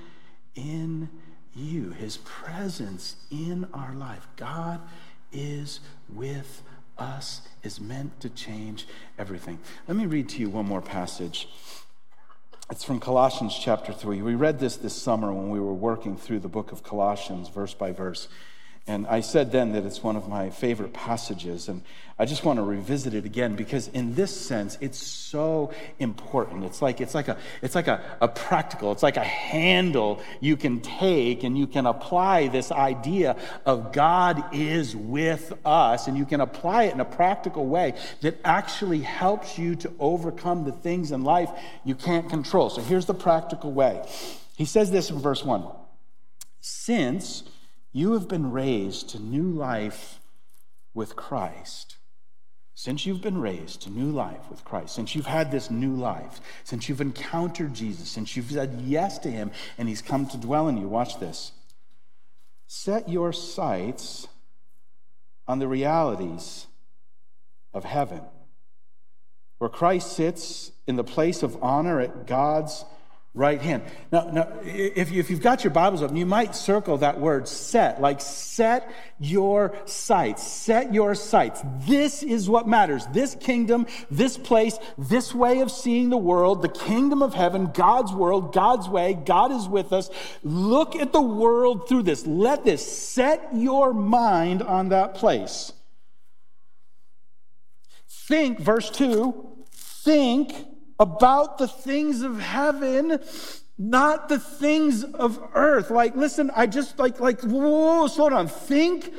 in 0.54 1.10
you. 1.54 1.90
His 1.90 2.18
presence 2.18 3.16
in 3.30 3.66
our 3.72 3.94
life. 3.94 4.26
God 4.36 4.80
is 5.32 5.80
with 6.08 6.46
us, 6.56 6.62
is 7.62 7.80
meant 7.80 8.20
to 8.20 8.28
change 8.30 8.86
everything. 9.18 9.58
Let 9.88 9.96
me 9.96 10.06
read 10.06 10.28
to 10.30 10.40
you 10.40 10.48
one 10.48 10.66
more 10.66 10.82
passage. 10.82 11.48
It's 12.70 12.84
from 12.84 12.98
Colossians 13.00 13.56
chapter 13.56 13.92
3. 13.92 14.22
We 14.22 14.34
read 14.34 14.58
this 14.58 14.76
this 14.76 14.94
summer 14.94 15.32
when 15.32 15.50
we 15.50 15.60
were 15.60 15.74
working 15.74 16.16
through 16.16 16.40
the 16.40 16.48
book 16.48 16.72
of 16.72 16.82
Colossians, 16.82 17.48
verse 17.48 17.74
by 17.74 17.92
verse. 17.92 18.28
And 18.88 19.04
I 19.08 19.20
said 19.20 19.50
then 19.50 19.72
that 19.72 19.84
it's 19.84 20.00
one 20.00 20.14
of 20.14 20.28
my 20.28 20.48
favorite 20.48 20.92
passages, 20.92 21.68
and 21.68 21.82
I 22.20 22.24
just 22.24 22.44
want 22.44 22.58
to 22.58 22.62
revisit 22.62 23.14
it 23.14 23.24
again 23.24 23.56
because 23.56 23.88
in 23.88 24.14
this 24.14 24.34
sense, 24.34 24.78
it's 24.80 24.96
so 24.96 25.72
important. 25.98 26.62
It's 26.62 26.80
like, 26.80 27.00
it's 27.00 27.12
like, 27.12 27.26
a, 27.26 27.36
it's 27.62 27.74
like 27.74 27.88
a, 27.88 28.00
a 28.20 28.28
practical, 28.28 28.92
it's 28.92 29.02
like 29.02 29.16
a 29.16 29.24
handle 29.24 30.22
you 30.40 30.56
can 30.56 30.80
take 30.80 31.42
and 31.42 31.58
you 31.58 31.66
can 31.66 31.84
apply 31.84 32.46
this 32.46 32.70
idea 32.70 33.36
of 33.64 33.92
God 33.92 34.54
is 34.54 34.94
with 34.94 35.52
us, 35.64 36.06
and 36.06 36.16
you 36.16 36.24
can 36.24 36.40
apply 36.40 36.84
it 36.84 36.94
in 36.94 37.00
a 37.00 37.04
practical 37.04 37.66
way 37.66 37.94
that 38.20 38.38
actually 38.44 39.00
helps 39.00 39.58
you 39.58 39.74
to 39.76 39.92
overcome 39.98 40.64
the 40.64 40.70
things 40.70 41.10
in 41.10 41.24
life 41.24 41.50
you 41.84 41.96
can't 41.96 42.30
control. 42.30 42.70
So 42.70 42.82
here's 42.82 43.06
the 43.06 43.14
practical 43.14 43.72
way. 43.72 44.06
He 44.56 44.64
says 44.64 44.92
this 44.92 45.10
in 45.10 45.18
verse 45.18 45.44
1 45.44 45.66
Since 46.60 47.42
you 47.96 48.12
have 48.12 48.28
been 48.28 48.52
raised 48.52 49.08
to 49.08 49.18
new 49.18 49.50
life 49.50 50.20
with 50.92 51.16
Christ. 51.16 51.96
Since 52.74 53.06
you've 53.06 53.22
been 53.22 53.38
raised 53.38 53.80
to 53.82 53.90
new 53.90 54.10
life 54.10 54.50
with 54.50 54.66
Christ, 54.66 54.94
since 54.94 55.14
you've 55.14 55.24
had 55.24 55.50
this 55.50 55.70
new 55.70 55.94
life, 55.94 56.38
since 56.62 56.90
you've 56.90 57.00
encountered 57.00 57.72
Jesus, 57.72 58.10
since 58.10 58.36
you've 58.36 58.50
said 58.50 58.82
yes 58.84 59.18
to 59.20 59.30
him 59.30 59.50
and 59.78 59.88
he's 59.88 60.02
come 60.02 60.26
to 60.26 60.36
dwell 60.36 60.68
in 60.68 60.76
you, 60.76 60.86
watch 60.86 61.18
this. 61.18 61.52
Set 62.66 63.08
your 63.08 63.32
sights 63.32 64.28
on 65.48 65.58
the 65.58 65.66
realities 65.66 66.66
of 67.72 67.84
heaven, 67.84 68.20
where 69.56 69.70
Christ 69.70 70.12
sits 70.12 70.70
in 70.86 70.96
the 70.96 71.04
place 71.04 71.42
of 71.42 71.56
honor 71.62 71.98
at 71.98 72.26
God's 72.26 72.84
right 73.36 73.60
hand. 73.60 73.82
Now, 74.10 74.30
now 74.32 74.48
if, 74.64 75.12
you, 75.12 75.20
if 75.20 75.30
you've 75.30 75.42
got 75.42 75.62
your 75.62 75.70
Bibles 75.70 76.02
open, 76.02 76.16
you 76.16 76.24
might 76.24 76.56
circle 76.56 76.98
that 76.98 77.20
word 77.20 77.46
set, 77.46 78.00
like 78.00 78.22
set 78.22 78.90
your 79.20 79.76
sights, 79.84 80.42
set 80.42 80.92
your 80.94 81.14
sights. 81.14 81.60
This 81.80 82.22
is 82.22 82.48
what 82.48 82.66
matters. 82.66 83.06
This 83.12 83.34
kingdom, 83.34 83.86
this 84.10 84.38
place, 84.38 84.78
this 84.96 85.34
way 85.34 85.60
of 85.60 85.70
seeing 85.70 86.08
the 86.08 86.16
world, 86.16 86.62
the 86.62 86.68
kingdom 86.68 87.22
of 87.22 87.34
heaven, 87.34 87.70
God's 87.72 88.12
world, 88.12 88.54
God's 88.54 88.88
way, 88.88 89.12
God 89.12 89.52
is 89.52 89.68
with 89.68 89.92
us. 89.92 90.08
Look 90.42 90.96
at 90.96 91.12
the 91.12 91.20
world 91.20 91.88
through 91.88 92.04
this. 92.04 92.26
Let 92.26 92.64
this 92.64 92.84
set 92.90 93.50
your 93.52 93.92
mind 93.92 94.62
on 94.62 94.88
that 94.88 95.14
place. 95.14 95.74
Think, 98.08 98.58
verse 98.58 98.88
2, 98.90 99.66
think 99.72 100.75
about 100.98 101.58
the 101.58 101.68
things 101.68 102.22
of 102.22 102.40
heaven, 102.40 103.20
not 103.78 104.28
the 104.28 104.38
things 104.38 105.04
of 105.04 105.38
earth. 105.54 105.90
Like, 105.90 106.16
listen, 106.16 106.50
I 106.54 106.66
just 106.66 106.98
like, 106.98 107.20
like, 107.20 107.40
whoa, 107.42 108.06
slow 108.08 108.30
down. 108.30 108.48
Think, 108.48 109.12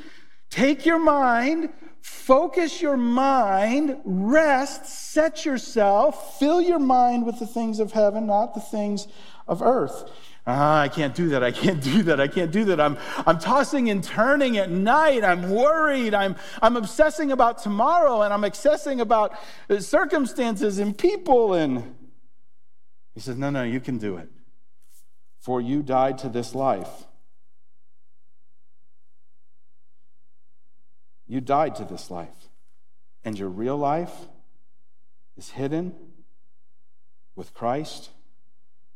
take 0.50 0.86
your 0.86 1.00
mind, 1.00 1.70
focus 2.02 2.82
your 2.82 2.98
mind, 2.98 3.98
rest, 4.04 4.86
set 4.86 5.46
yourself, 5.46 6.40
fill 6.40 6.62
your 6.62 6.80
mind 6.80 7.26
with 7.26 7.40
the 7.40 7.48
things 7.48 7.80
of 7.80 7.92
heaven, 7.92 8.26
not 8.26 8.54
the 8.54 8.62
things 8.62 9.08
of 9.48 9.62
earth. 9.62 10.10
Ah, 10.50 10.80
I 10.80 10.88
can't 10.88 11.14
do 11.14 11.28
that. 11.30 11.44
I 11.44 11.52
can't 11.52 11.84
do 11.94 12.04
that. 12.04 12.22
I 12.22 12.30
can't 12.30 12.52
do 12.52 12.64
that. 12.66 12.80
I'm, 12.80 12.98
I'm 13.26 13.38
tossing 13.38 13.90
and 13.90 14.02
turning 14.02 14.58
at 14.58 14.72
night. 14.72 15.26
I'm 15.26 15.50
worried. 15.50 16.14
I'm, 16.14 16.38
I'm 16.62 16.78
obsessing 16.78 17.34
about 17.34 17.58
tomorrow 17.58 18.22
and 18.22 18.34
I'm 18.34 18.46
obsessing 18.46 19.02
about 19.02 19.38
circumstances 19.80 20.80
and 20.80 20.98
people. 20.98 21.54
And 21.54 21.96
he 23.14 23.20
says, 23.20 23.36
No, 23.36 23.50
no, 23.50 23.64
you 23.64 23.82
can 23.82 23.98
do 23.98 24.16
it. 24.16 24.30
For 25.42 25.60
you 25.60 25.84
died 25.84 26.18
to 26.20 26.30
this 26.30 26.56
life. 26.56 26.90
You 31.28 31.42
died 31.42 31.76
to 31.76 31.84
this 31.84 32.10
life. 32.10 32.50
And 33.26 33.38
your 33.38 33.50
real 33.50 33.76
life 33.76 34.14
is 35.36 35.50
hidden 35.50 35.94
with 37.36 37.54
Christ 37.54 38.12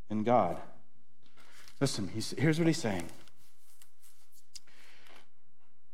in 0.09 0.23
God. 0.23 0.57
Listen, 1.81 2.07
here's 2.37 2.59
what 2.59 2.67
he's 2.67 2.77
saying. 2.77 3.09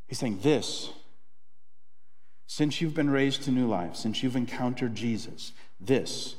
He's 0.08 0.20
saying 0.20 0.40
this 0.44 0.92
since 2.46 2.82
you've 2.82 2.94
been 2.94 3.10
raised 3.10 3.44
to 3.44 3.52
new 3.52 3.68
life, 3.68 3.96
since 3.96 4.22
you've 4.22 4.36
encountered 4.36 4.96
Jesus, 4.96 5.54
this 5.80 6.36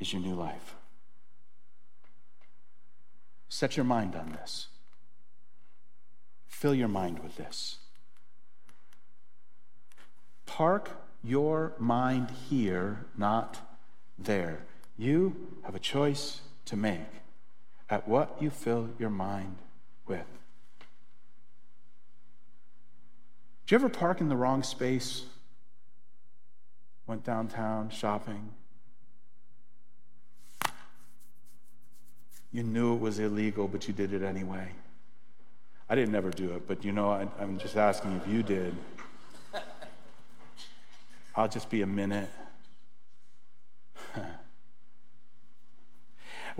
is 0.00 0.12
your 0.12 0.20
new 0.20 0.34
life. 0.34 0.74
Set 3.48 3.76
your 3.76 3.84
mind 3.84 4.16
on 4.16 4.30
this. 4.30 4.68
Fill 6.48 6.74
your 6.74 6.88
mind 6.88 7.20
with 7.20 7.36
this. 7.36 7.76
Park 10.46 10.90
your 11.22 11.74
mind 11.78 12.30
here, 12.48 13.06
not 13.16 13.78
there. 14.18 14.64
You 14.96 15.48
have 15.64 15.74
a 15.74 15.80
choice 15.80 16.40
to 16.66 16.76
make 16.76 17.19
at 17.90 18.06
what 18.06 18.36
you 18.40 18.48
fill 18.50 18.88
your 18.98 19.10
mind 19.10 19.56
with. 20.06 20.24
Did 23.66 23.72
you 23.72 23.74
ever 23.76 23.88
park 23.88 24.20
in 24.20 24.28
the 24.28 24.36
wrong 24.36 24.62
space? 24.62 25.24
Went 27.06 27.24
downtown 27.24 27.90
shopping? 27.90 28.50
You 32.52 32.62
knew 32.62 32.94
it 32.94 33.00
was 33.00 33.18
illegal, 33.18 33.68
but 33.68 33.86
you 33.86 33.94
did 33.94 34.12
it 34.12 34.22
anyway. 34.22 34.68
I 35.88 35.94
didn't 35.96 36.14
ever 36.14 36.30
do 36.30 36.54
it, 36.54 36.68
but 36.68 36.84
you 36.84 36.92
know, 36.92 37.10
I, 37.10 37.26
am 37.40 37.58
just 37.58 37.76
asking 37.76 38.20
if 38.24 38.32
you 38.32 38.42
did. 38.42 38.74
I'll 41.34 41.48
just 41.48 41.70
be 41.70 41.82
a 41.82 41.86
minute. 41.86 42.28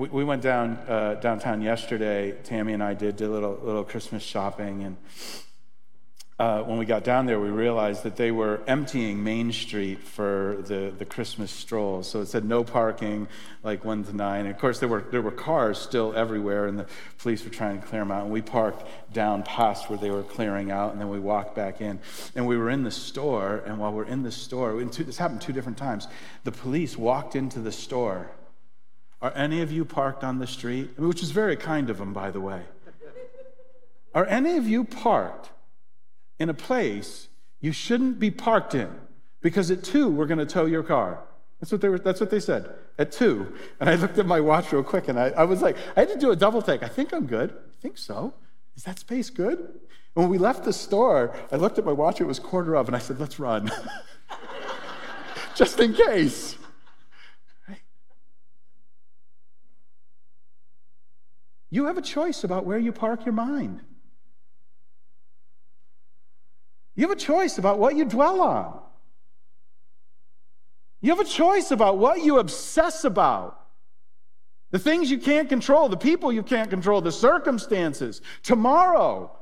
We, 0.00 0.08
we 0.08 0.24
went 0.24 0.40
down 0.40 0.78
uh, 0.88 1.14
downtown 1.20 1.60
yesterday. 1.60 2.32
Tammy 2.42 2.72
and 2.72 2.82
I 2.82 2.94
did, 2.94 3.16
did 3.16 3.28
a 3.28 3.30
little, 3.30 3.60
little 3.62 3.84
Christmas 3.84 4.22
shopping. 4.22 4.82
And 4.82 4.96
uh, 6.38 6.62
when 6.62 6.78
we 6.78 6.86
got 6.86 7.04
down 7.04 7.26
there, 7.26 7.38
we 7.38 7.50
realized 7.50 8.02
that 8.04 8.16
they 8.16 8.30
were 8.30 8.62
emptying 8.66 9.22
Main 9.22 9.52
Street 9.52 10.02
for 10.02 10.56
the, 10.66 10.90
the 10.96 11.04
Christmas 11.04 11.50
stroll. 11.50 12.02
So 12.02 12.22
it 12.22 12.28
said 12.28 12.46
no 12.46 12.64
parking, 12.64 13.28
like 13.62 13.84
1 13.84 14.04
to 14.04 14.16
9. 14.16 14.40
And 14.40 14.48
of 14.48 14.58
course, 14.58 14.78
there 14.78 14.88
were, 14.88 15.04
there 15.10 15.20
were 15.20 15.30
cars 15.30 15.76
still 15.76 16.14
everywhere, 16.16 16.66
and 16.66 16.78
the 16.78 16.86
police 17.18 17.44
were 17.44 17.50
trying 17.50 17.78
to 17.78 17.86
clear 17.86 18.00
them 18.00 18.10
out. 18.10 18.22
And 18.22 18.32
we 18.32 18.40
parked 18.40 18.88
down 19.12 19.42
past 19.42 19.90
where 19.90 19.98
they 19.98 20.10
were 20.10 20.22
clearing 20.22 20.70
out, 20.70 20.92
and 20.92 21.00
then 21.00 21.10
we 21.10 21.20
walked 21.20 21.54
back 21.54 21.82
in. 21.82 22.00
And 22.34 22.46
we 22.46 22.56
were 22.56 22.70
in 22.70 22.84
the 22.84 22.90
store, 22.90 23.62
and 23.66 23.78
while 23.78 23.92
we're 23.92 24.04
in 24.04 24.22
the 24.22 24.32
store, 24.32 24.82
this 24.82 25.18
happened 25.18 25.42
two 25.42 25.52
different 25.52 25.76
times, 25.76 26.08
the 26.44 26.52
police 26.52 26.96
walked 26.96 27.36
into 27.36 27.58
the 27.58 27.72
store 27.72 28.30
are 29.22 29.32
any 29.34 29.60
of 29.60 29.70
you 29.70 29.84
parked 29.84 30.24
on 30.24 30.38
the 30.38 30.46
street? 30.46 30.98
Which 30.98 31.22
is 31.22 31.30
very 31.30 31.56
kind 31.56 31.90
of 31.90 31.98
them, 31.98 32.12
by 32.12 32.30
the 32.30 32.40
way. 32.40 32.62
Are 34.14 34.26
any 34.26 34.56
of 34.56 34.66
you 34.66 34.84
parked 34.84 35.50
in 36.38 36.48
a 36.48 36.54
place 36.54 37.28
you 37.60 37.72
shouldn't 37.72 38.18
be 38.18 38.30
parked 38.30 38.74
in? 38.74 38.90
Because 39.40 39.70
at 39.70 39.84
two, 39.84 40.08
we're 40.08 40.26
going 40.26 40.38
to 40.38 40.46
tow 40.46 40.66
your 40.66 40.82
car. 40.82 41.20
That's 41.60 41.70
what 41.70 41.80
they 41.80 41.88
were, 41.88 41.98
that's 41.98 42.20
what 42.20 42.30
they 42.30 42.40
said. 42.40 42.74
At 42.98 43.12
two. 43.12 43.54
And 43.78 43.88
I 43.88 43.94
looked 43.94 44.18
at 44.18 44.26
my 44.26 44.40
watch 44.40 44.72
real 44.72 44.82
quick 44.82 45.08
and 45.08 45.18
I, 45.18 45.28
I 45.30 45.44
was 45.44 45.62
like, 45.62 45.76
I 45.96 46.00
had 46.00 46.08
to 46.08 46.18
do 46.18 46.30
a 46.30 46.36
double 46.36 46.62
take. 46.62 46.82
I 46.82 46.88
think 46.88 47.12
I'm 47.12 47.26
good. 47.26 47.50
I 47.50 47.80
think 47.80 47.98
so. 47.98 48.34
Is 48.76 48.84
that 48.84 48.98
space 48.98 49.30
good? 49.30 49.58
And 49.58 50.24
when 50.24 50.28
we 50.28 50.38
left 50.38 50.64
the 50.64 50.72
store, 50.72 51.36
I 51.52 51.56
looked 51.56 51.78
at 51.78 51.84
my 51.84 51.92
watch, 51.92 52.20
it 52.20 52.24
was 52.24 52.38
quarter 52.38 52.74
of, 52.74 52.88
and 52.88 52.96
I 52.96 52.98
said, 52.98 53.20
let's 53.20 53.38
run. 53.38 53.70
Just 55.54 55.78
in 55.78 55.92
case. 55.94 56.56
You 61.70 61.86
have 61.86 61.96
a 61.96 62.02
choice 62.02 62.44
about 62.44 62.66
where 62.66 62.78
you 62.78 62.92
park 62.92 63.24
your 63.24 63.32
mind. 63.32 63.80
You 66.96 67.08
have 67.08 67.16
a 67.16 67.20
choice 67.20 67.56
about 67.58 67.78
what 67.78 67.94
you 67.96 68.04
dwell 68.04 68.42
on. 68.42 68.80
You 71.00 71.10
have 71.10 71.20
a 71.20 71.28
choice 71.28 71.70
about 71.70 71.96
what 71.96 72.22
you 72.22 72.38
obsess 72.38 73.04
about. 73.04 73.56
The 74.70 74.78
things 74.78 75.10
you 75.10 75.18
can't 75.18 75.48
control, 75.48 75.88
the 75.88 75.96
people 75.96 76.32
you 76.32 76.42
can't 76.42 76.68
control, 76.68 77.00
the 77.00 77.12
circumstances, 77.12 78.20
tomorrow. 78.42 79.36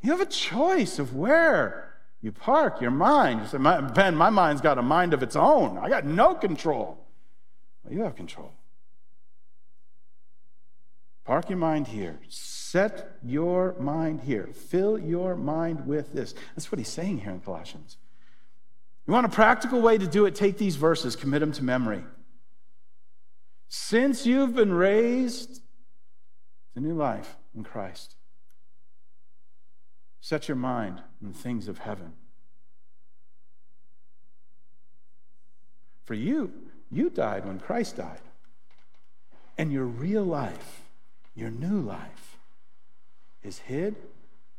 You 0.00 0.12
have 0.12 0.20
a 0.20 0.26
choice 0.26 0.98
of 0.98 1.14
where 1.14 1.94
you 2.20 2.32
park 2.32 2.80
your 2.80 2.90
mind. 2.90 3.42
You 3.42 3.46
say, 3.46 3.58
Ben, 3.58 4.16
my 4.16 4.30
mind's 4.30 4.60
got 4.60 4.78
a 4.78 4.82
mind 4.82 5.12
of 5.12 5.22
its 5.22 5.36
own. 5.36 5.78
I 5.78 5.88
got 5.88 6.06
no 6.06 6.34
control. 6.34 7.06
Well, 7.84 7.92
you 7.92 8.02
have 8.02 8.16
control. 8.16 8.52
Park 11.24 11.48
your 11.48 11.58
mind 11.58 11.88
here. 11.88 12.18
Set 12.28 13.18
your 13.24 13.74
mind 13.78 14.20
here. 14.22 14.50
Fill 14.52 14.98
your 14.98 15.36
mind 15.36 15.86
with 15.86 16.12
this. 16.12 16.34
That's 16.54 16.70
what 16.70 16.78
he's 16.78 16.88
saying 16.88 17.20
here 17.20 17.30
in 17.30 17.40
Colossians. 17.40 17.96
You 19.06 19.12
want 19.14 19.26
a 19.26 19.30
practical 19.30 19.80
way 19.80 19.96
to 19.96 20.06
do 20.06 20.26
it? 20.26 20.34
Take 20.34 20.58
these 20.58 20.76
verses, 20.76 21.16
commit 21.16 21.40
them 21.40 21.52
to 21.52 21.64
memory. 21.64 22.04
Since 23.68 24.26
you've 24.26 24.54
been 24.54 24.72
raised 24.72 25.62
to 26.74 26.80
new 26.80 26.94
life 26.94 27.36
in 27.54 27.64
Christ, 27.64 28.16
set 30.20 30.48
your 30.48 30.56
mind 30.56 31.02
on 31.22 31.32
the 31.32 31.38
things 31.38 31.68
of 31.68 31.78
heaven. 31.78 32.12
For 36.04 36.14
you, 36.14 36.52
you 36.90 37.08
died 37.08 37.46
when 37.46 37.58
Christ 37.58 37.96
died. 37.96 38.20
And 39.56 39.72
your 39.72 39.84
real 39.84 40.24
life 40.24 40.83
your 41.34 41.50
new 41.50 41.80
life 41.80 42.36
is 43.42 43.58
hid 43.58 43.96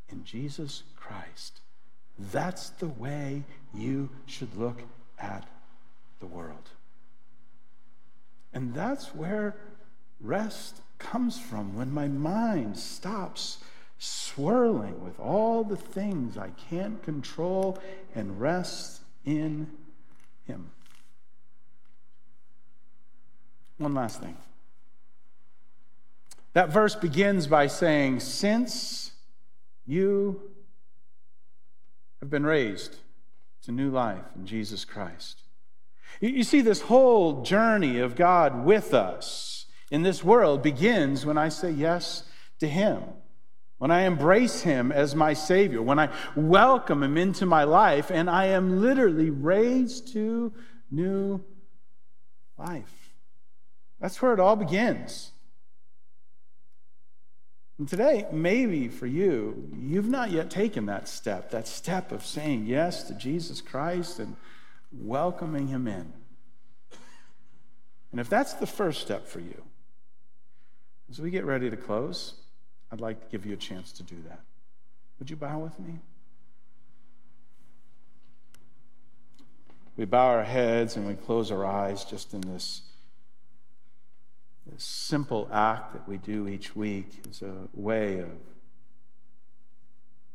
in 0.09 0.23
Jesus 0.23 0.83
Christ. 0.95 1.61
That's 2.17 2.69
the 2.69 2.87
way 2.87 3.43
you 3.73 4.09
should 4.25 4.55
look 4.55 4.81
at 5.19 5.47
the 6.19 6.25
world. 6.25 6.69
And 8.53 8.73
that's 8.73 9.13
where 9.13 9.55
rest 10.21 10.81
comes 10.97 11.39
from 11.39 11.75
when 11.75 11.91
my 11.91 12.07
mind 12.07 12.77
stops 12.77 13.57
swirling 13.97 15.03
with 15.03 15.19
all 15.19 15.63
the 15.63 15.75
things 15.75 16.37
I 16.37 16.49
can't 16.69 17.01
control 17.03 17.79
and 18.13 18.39
rests 18.39 19.01
in 19.25 19.67
Him. 20.45 20.71
One 23.77 23.93
last 23.93 24.21
thing. 24.21 24.37
That 26.55 26.69
verse 26.69 26.95
begins 26.95 27.47
by 27.47 27.67
saying, 27.67 28.21
Since 28.21 29.11
you 29.85 30.41
have 32.21 32.29
been 32.29 32.45
raised 32.45 32.95
to 33.63 33.73
new 33.73 33.91
life 33.91 34.23
in 34.37 34.45
Jesus 34.45 34.85
Christ. 34.85 35.41
You 36.21 36.45
see, 36.45 36.61
this 36.61 36.83
whole 36.83 37.43
journey 37.43 37.99
of 37.99 38.15
God 38.15 38.63
with 38.63 38.93
us 38.93 39.65
in 39.91 40.03
this 40.03 40.23
world 40.23 40.63
begins 40.63 41.25
when 41.25 41.37
I 41.37 41.49
say 41.49 41.71
yes 41.71 42.23
to 42.59 42.69
Him, 42.69 43.03
when 43.77 43.91
I 43.91 44.03
embrace 44.03 44.61
Him 44.61 44.93
as 44.93 45.13
my 45.13 45.33
Savior, 45.33 45.81
when 45.81 45.99
I 45.99 46.07
welcome 46.37 47.03
Him 47.03 47.17
into 47.17 47.45
my 47.45 47.65
life, 47.65 48.09
and 48.09 48.29
I 48.29 48.45
am 48.45 48.79
literally 48.79 49.29
raised 49.29 50.13
to 50.13 50.53
new 50.89 51.43
life. 52.57 53.11
That's 53.99 54.21
where 54.21 54.33
it 54.33 54.39
all 54.39 54.55
begins. 54.55 55.33
And 57.77 57.89
today, 57.89 58.25
maybe 58.31 58.87
for 58.87 59.05
you, 59.05 59.69
you've 59.77 60.07
not 60.07 60.31
yet 60.31 60.49
taken 60.49 60.85
that 60.85 61.09
step, 61.09 61.51
that 61.51 61.67
step 61.67 62.11
of 62.11 62.25
saying 62.25 62.65
yes 62.65 63.03
to 63.03 63.13
Jesus 63.13 63.59
Christ 63.59 64.19
and 64.19 64.35
welcoming 64.93 65.67
him 65.67 65.87
in. 65.87 66.13
And 68.11 68.21
if 68.21 68.29
that's 68.29 68.53
the 68.53 68.67
first 68.67 69.01
step 69.01 69.27
for 69.27 69.41
you, 69.41 69.61
as 71.09 71.19
we 71.19 71.29
get 71.29 71.43
ready 71.43 71.69
to 71.69 71.75
close, 71.75 72.35
I'd 72.91 73.01
like 73.01 73.19
to 73.19 73.27
give 73.29 73.45
you 73.45 73.53
a 73.53 73.57
chance 73.57 73.91
to 73.93 74.03
do 74.03 74.15
that. 74.29 74.39
Would 75.19 75.29
you 75.29 75.35
bow 75.35 75.59
with 75.59 75.77
me? 75.79 75.99
We 79.97 80.05
bow 80.05 80.27
our 80.27 80.43
heads 80.43 80.95
and 80.95 81.07
we 81.07 81.15
close 81.15 81.51
our 81.51 81.65
eyes 81.65 82.05
just 82.05 82.33
in 82.33 82.41
this, 82.41 82.81
this 84.65 84.83
simple 84.83 85.47
act 85.51 85.93
that 85.93 86.07
we 86.07 86.17
do 86.17 86.47
each 86.47 86.75
week 86.75 87.23
is 87.29 87.41
a 87.41 87.67
way 87.73 88.19
of 88.19 88.29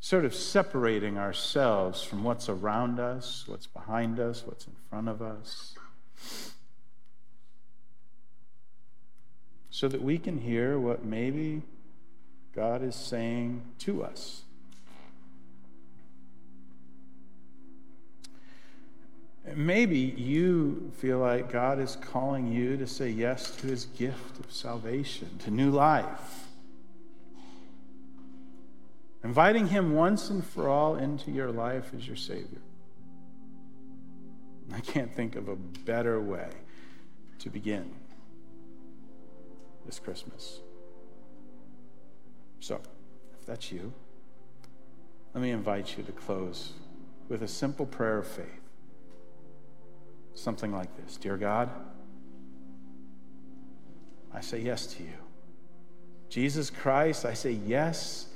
sort 0.00 0.24
of 0.24 0.34
separating 0.34 1.18
ourselves 1.18 2.02
from 2.02 2.24
what's 2.24 2.48
around 2.48 2.98
us, 2.98 3.44
what's 3.46 3.66
behind 3.66 4.18
us, 4.18 4.44
what's 4.46 4.66
in 4.66 4.72
front 4.88 5.08
of 5.08 5.20
us, 5.20 5.74
so 9.70 9.88
that 9.88 10.02
we 10.02 10.16
can 10.18 10.38
hear 10.38 10.78
what 10.78 11.04
maybe 11.04 11.62
God 12.54 12.82
is 12.82 12.94
saying 12.94 13.62
to 13.80 14.02
us. 14.02 14.42
Maybe 19.56 19.98
you 19.98 20.92
feel 20.98 21.18
like 21.18 21.50
God 21.50 21.78
is 21.78 21.96
calling 21.96 22.52
you 22.52 22.76
to 22.76 22.86
say 22.86 23.10
yes 23.10 23.56
to 23.56 23.66
his 23.66 23.86
gift 23.86 24.38
of 24.38 24.52
salvation, 24.52 25.38
to 25.44 25.50
new 25.50 25.70
life. 25.70 26.46
Inviting 29.22 29.68
him 29.68 29.94
once 29.94 30.30
and 30.30 30.44
for 30.44 30.68
all 30.68 30.96
into 30.96 31.30
your 31.30 31.50
life 31.50 31.92
as 31.96 32.06
your 32.06 32.16
Savior. 32.16 32.60
I 34.72 34.80
can't 34.80 35.14
think 35.14 35.36
of 35.36 35.48
a 35.48 35.56
better 35.56 36.20
way 36.20 36.48
to 37.40 37.50
begin 37.50 37.90
this 39.84 39.98
Christmas. 39.98 40.60
So, 42.60 42.80
if 43.38 43.46
that's 43.46 43.72
you, 43.72 43.92
let 45.34 45.42
me 45.42 45.50
invite 45.50 45.96
you 45.96 46.04
to 46.04 46.12
close 46.12 46.72
with 47.28 47.42
a 47.42 47.48
simple 47.48 47.86
prayer 47.86 48.18
of 48.18 48.26
faith. 48.26 48.59
Something 50.34 50.72
like 50.72 50.88
this 50.96 51.16
Dear 51.16 51.36
God, 51.36 51.70
I 54.32 54.40
say 54.40 54.60
yes 54.60 54.86
to 54.94 55.02
you. 55.02 55.18
Jesus 56.28 56.70
Christ, 56.70 57.24
I 57.24 57.34
say 57.34 57.50
yes 57.52 58.26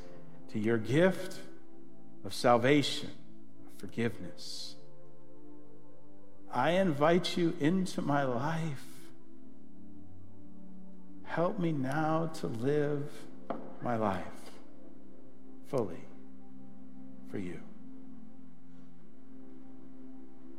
to 0.53 0.59
your 0.59 0.79
gift 0.79 1.39
of 2.25 2.35
salvation, 2.35 3.11
of 3.67 3.81
forgiveness. 3.81 4.75
I 6.53 6.71
invite 6.73 7.37
you 7.37 7.55
into 7.61 8.03
my 8.03 8.25
life. 8.25 8.85
Help 11.25 11.59
me 11.59 11.73
now 11.73 12.31
to 12.41 12.47
live 12.47 13.11
my 13.83 13.97
life 13.97 14.25
fully 15.69 16.05
for 17.31 17.39
you. 17.39 17.61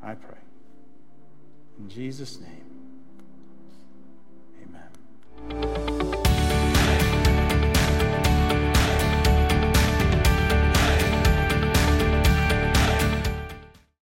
I 0.03 0.15
pray. 0.15 0.44
In 1.77 1.89
Jesus' 1.89 2.39
name. 2.39 2.74